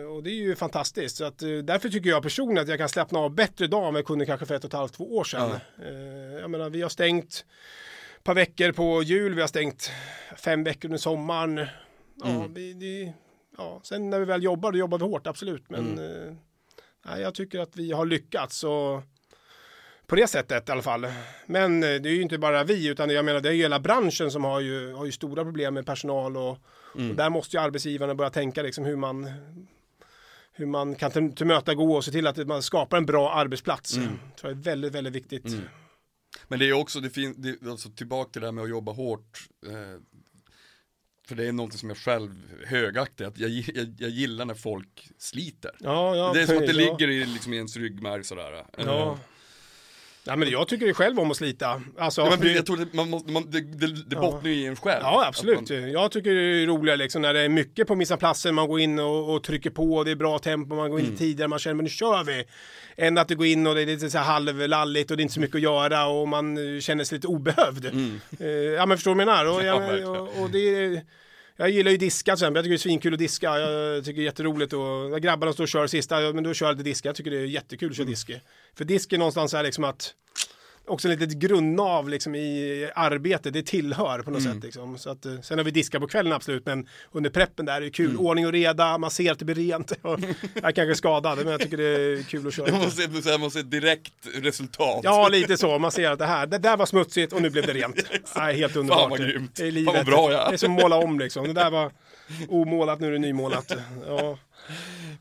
[0.00, 1.16] eh, och det är ju fantastiskt.
[1.16, 3.94] Så att, eh, därför tycker jag personligen att jag kan slappna av bättre idag än
[3.94, 5.50] jag kunde kanske för ett och ett halvt, två år sedan.
[5.82, 5.92] Eh,
[6.40, 7.44] Jag menar, vi har stängt
[8.18, 9.90] ett par veckor på jul, vi har stängt
[10.36, 11.56] fem veckor under sommaren.
[12.22, 12.54] Ja, Mm.
[12.54, 13.12] vi, det,
[13.58, 15.70] ja, sen när vi väl jobbar, då jobbar vi hårt, absolut.
[15.70, 16.36] Men Mm.
[17.06, 18.64] nej, jag tycker att vi har lyckats.
[18.64, 19.02] Och,
[20.12, 21.06] på det sättet i alla fall.
[21.46, 23.80] Men eh, det är ju inte bara vi, utan jag menar det är ju hela
[23.80, 26.58] branschen som har ju, har ju stora problem med personal och,
[26.94, 27.10] Mm.
[27.10, 29.30] och där måste ju arbetsgivarna börja tänka liksom hur man
[30.52, 33.96] hur man kan till- tillmötesgå och se till att man skapar en bra arbetsplats.
[33.96, 34.18] Mm.
[34.42, 35.46] Det är väldigt, väldigt viktigt.
[35.46, 35.60] Mm.
[36.48, 38.92] Men det är också, det finns, det, alltså tillbaka till det här med att jobba
[38.92, 39.38] hårt.
[39.66, 40.00] Eh,
[41.28, 42.30] för det är någonting som jag själv
[42.66, 45.70] högaktar, att jag, jag, jag gillar när folk sliter.
[45.80, 46.92] Ja, ja, det är som att det ja.
[46.92, 48.64] ligger i, liksom, i ens ryggmärg sådär.
[48.76, 49.18] Ja.
[50.24, 51.82] Ja, men jag tycker ju själv om att slita.
[51.98, 54.20] Alltså, Ja, men det- jag tror att man måste, man, det, det, det Ja.
[54.20, 55.00] bottnar ju i en själv.
[55.02, 55.70] Ja, absolut.
[55.70, 58.68] man- Jag tycker det är roligare liksom när det är mycket på vissa platser, man
[58.68, 61.18] går in och, och trycker på, och det är bra tempo, man går in Mm.
[61.18, 62.44] tidigare, man känner men nu kör vi.
[62.96, 65.22] Än att det går in och det är lite så här halvlalligt och det är
[65.22, 67.86] inte så mycket att göra och man eh, känner sig lite obehövd.
[67.86, 68.20] Mm.
[68.40, 69.56] Eh, ja men förstår du vad jag menar?
[69.56, 69.64] Och,
[70.02, 71.02] Ja, och, och det är,
[71.56, 74.16] jag gillar ju diska till exempel, jag tycker det är svinkul att diska, jag tycker
[74.16, 76.88] det är jätteroligt och när grabbarna står och kör sista, men då kör jag lite
[76.90, 78.12] diska, jag tycker det är jättekul att köra Mm.
[78.12, 78.30] disk.
[78.74, 80.14] För disk är någonstans här liksom att
[80.86, 84.54] också ett litet grundnav liksom i arbetet, det tillhör på något Mm.
[84.54, 84.98] sätt liksom.
[84.98, 87.80] Så att, eh, sen har vi diskar på kvällen absolut, men under preppen där är
[87.80, 88.20] det kul, Mm.
[88.20, 89.92] ordning och reda, man ser att det blir rent.
[90.02, 92.72] jag är kanske skadad, men jag tycker det är kul att köra.
[92.72, 95.00] Man måste, här, man ser direkt resultat.
[95.02, 95.78] Ja, lite så.
[95.78, 97.96] Man ser att det här, det där var smutsigt och nu blev det rent.
[98.36, 99.00] Nej, helt underbart.
[99.00, 99.54] Fan vad grymt.
[99.54, 99.94] Det är Fan livet.
[99.94, 100.48] vad bra är.
[100.48, 101.46] Det är som att måla om liksom.
[101.46, 101.90] Det där var
[102.48, 103.72] omålat, nu är det nymålat.
[104.06, 104.38] Ja.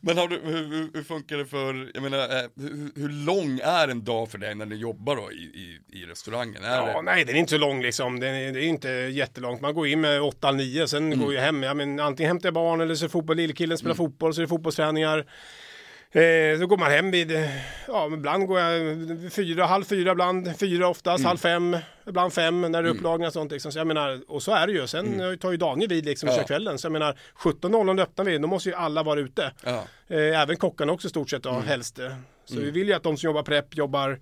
[0.02, 3.88] Men du, hur, hur, hur funkar det för, jag menar, eh, hur, hur lång är
[3.88, 6.64] en dag för dig när du jobbar då i, i, i restaurangen?
[6.64, 8.20] Är Ja, det, nej, den är inte så lång liksom.
[8.20, 9.62] Den är, det är inte jättelångt.
[9.62, 11.20] Man går in med 8-9, sen Mm.
[11.26, 11.64] går jag hem.
[11.64, 14.44] Ja, men antingen hämtar jag barn eller så är fotboll, lillkillen spelar fotboll, så är
[14.44, 15.26] det fotbollsträningar.
[16.14, 17.50] Eh, då går man hem vid, eh,
[17.88, 18.98] ja ibland går jag
[19.34, 21.28] fyra, halv fyra ibland, fyra oftast, Mm.
[21.28, 21.78] halv fem,
[22.08, 23.72] ibland fem när det är upplagningar och sånt liksom.
[23.72, 24.88] Så jag menar, och så är det ju.
[24.88, 26.42] Sen eh, tar ju Daniel vid liksom och Mm.
[26.42, 26.48] Ja.
[26.48, 26.78] kör kvällen.
[26.78, 29.52] Så jag menar, 17.00 öppnar vi, då måste ju alla vara ute.
[29.64, 29.84] ja.
[30.08, 31.64] Eh, även kockarna också i stort sett då, Mm.
[31.64, 32.00] helst.
[32.00, 32.12] eh.
[32.46, 34.20] Så vi vill ju att de som jobbar prepp jobbar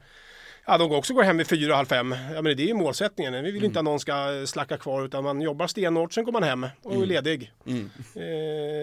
[0.69, 2.15] Ja, de går också går hem vid fyra, halv fem.
[2.33, 3.33] Ja, men det är ju målsättningen.
[3.33, 3.65] Vi vill Mm.
[3.65, 6.93] inte att någon ska slacka kvar utan man jobbar stenhårt, sen går man hem och
[7.01, 7.51] är ledig.
[7.65, 7.89] Mm.
[8.15, 8.23] Eh,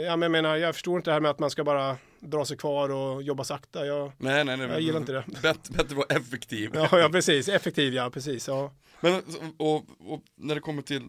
[0.07, 2.45] ja, men jag menar, jag förstår inte det här med att man ska bara dra
[2.45, 3.87] sig kvar och jobba sakta.
[3.87, 4.69] Jag, Nej, nej, nej.
[4.69, 5.25] Jag gillar inte det.
[5.43, 6.71] Bättre, bättre vara effektiv.
[6.75, 7.49] ja, ja, precis.
[7.49, 8.49] Effektiv, ja, precis.
[8.49, 8.73] Ja.
[9.01, 9.23] Men
[9.57, 11.03] och, och när det kommer till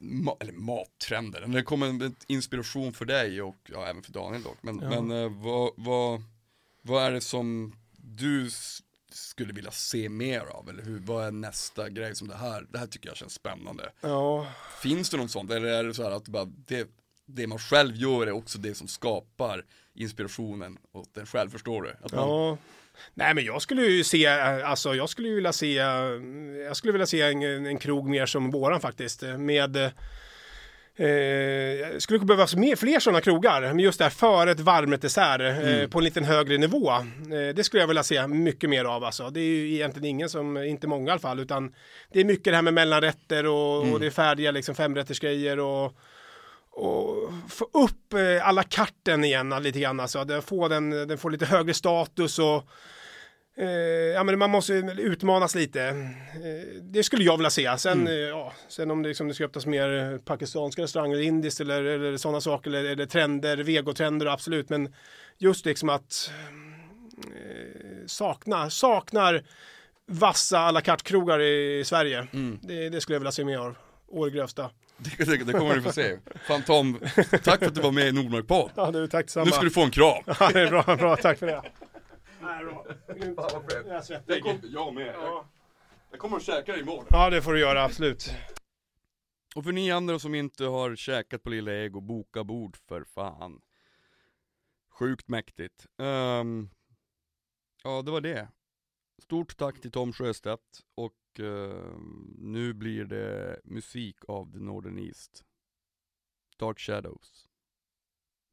[0.00, 4.42] ma eller mattrender, när det kommer en inspiration för dig och ja, även för Daniel
[4.42, 4.58] dock.
[4.60, 5.00] Men, Ja.
[5.00, 6.22] men eh, vad, vad,
[6.82, 8.48] vad är det som du
[9.16, 10.68] skulle vilja se mer av?
[10.68, 13.92] Eller hur, vad är nästa grej som det här, det här tycker jag känns spännande.
[14.00, 14.46] ja.
[14.82, 15.50] Finns det något sånt?
[15.50, 16.88] Eller är det så här att bara det,
[17.26, 21.90] det man själv gör är också det som skapar inspirationen åt en själv, förstår du?
[22.02, 22.58] Att man, Ja.
[23.14, 25.72] Nej men jag skulle ju se, alltså jag skulle ju vilja se,
[26.66, 29.22] jag skulle vilja se en, en krog mer som våran faktiskt.
[29.22, 29.92] Med,
[30.96, 35.88] eh, skulle behöva mer, fler sådana krogar, men just det här förrätt, varmrätt, dessert eh,
[35.88, 36.90] på en liten högre nivå.
[36.90, 39.30] Eh, det skulle jag vilja se mycket mer av alltså.
[39.30, 41.74] Det är ju egentligen ingen som, inte många i alla fall, utan
[42.12, 45.96] det är mycket det här med mellanrätter och, och det är färdiga liksom femrättersgrejer och
[46.72, 50.00] och få upp eh, alla karten igen eh, lite grann.
[50.00, 52.64] Alltså, få den, den får lite högre status och
[53.60, 53.68] eh,
[54.14, 55.82] ja, men man måste utmanas lite.
[55.82, 57.78] Eh, det skulle jag vilja se.
[57.78, 61.60] Sen, eh, ja, sen om det, liksom, det ska öppnas mer eh, pakistanska restauranger, indiskt
[61.60, 64.68] eller, eller sådana saker, eller, eller trender, vegotrender, absolut.
[64.68, 64.94] Men
[65.38, 66.30] just liksom att
[67.16, 69.42] eh, sakna, saknar
[70.06, 72.26] vassa à la carte-krogar i Sverige.
[72.32, 72.58] Mm.
[72.62, 73.76] Det, det skulle jag vilja se mer av.
[74.12, 74.46] Å det.
[75.18, 76.16] Det, det, kommer du få se.
[76.46, 76.98] Fan Tom,
[77.44, 78.70] tack för att du var med i Nordmark podd.
[78.74, 79.44] Ja, du, tack detsamma.
[79.44, 80.22] Nu ska du få en kram.
[80.40, 81.62] Ja, det är bra, bra, tack för det.
[82.64, 82.86] Nej, bra.
[83.14, 83.38] Grymt.
[83.86, 84.42] Jag är svettig.
[84.62, 85.14] jag med.
[85.14, 85.48] Ja.
[86.10, 87.06] Jag kommer att käka dig imorgon.
[87.10, 88.34] Ja, det får du göra, absolut.
[89.56, 93.60] Och för ni andra som inte har käkat på Lilla och boka bord för fan.
[94.90, 95.86] Sjukt mäktigt.
[95.98, 96.70] Ehm,
[97.84, 98.48] ja, det var det.
[99.18, 105.44] Stort tack till Tom Sjöstedt och ehm, nu blir det musik av The Northern East.
[106.56, 107.48] Dark Shadows.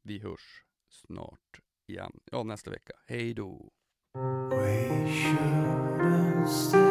[0.02, 2.20] Vi hörs snart igen.
[2.24, 2.92] Ja, nästa vecka.
[3.06, 3.72] Hej då.
[4.14, 6.87] We shouldn't stay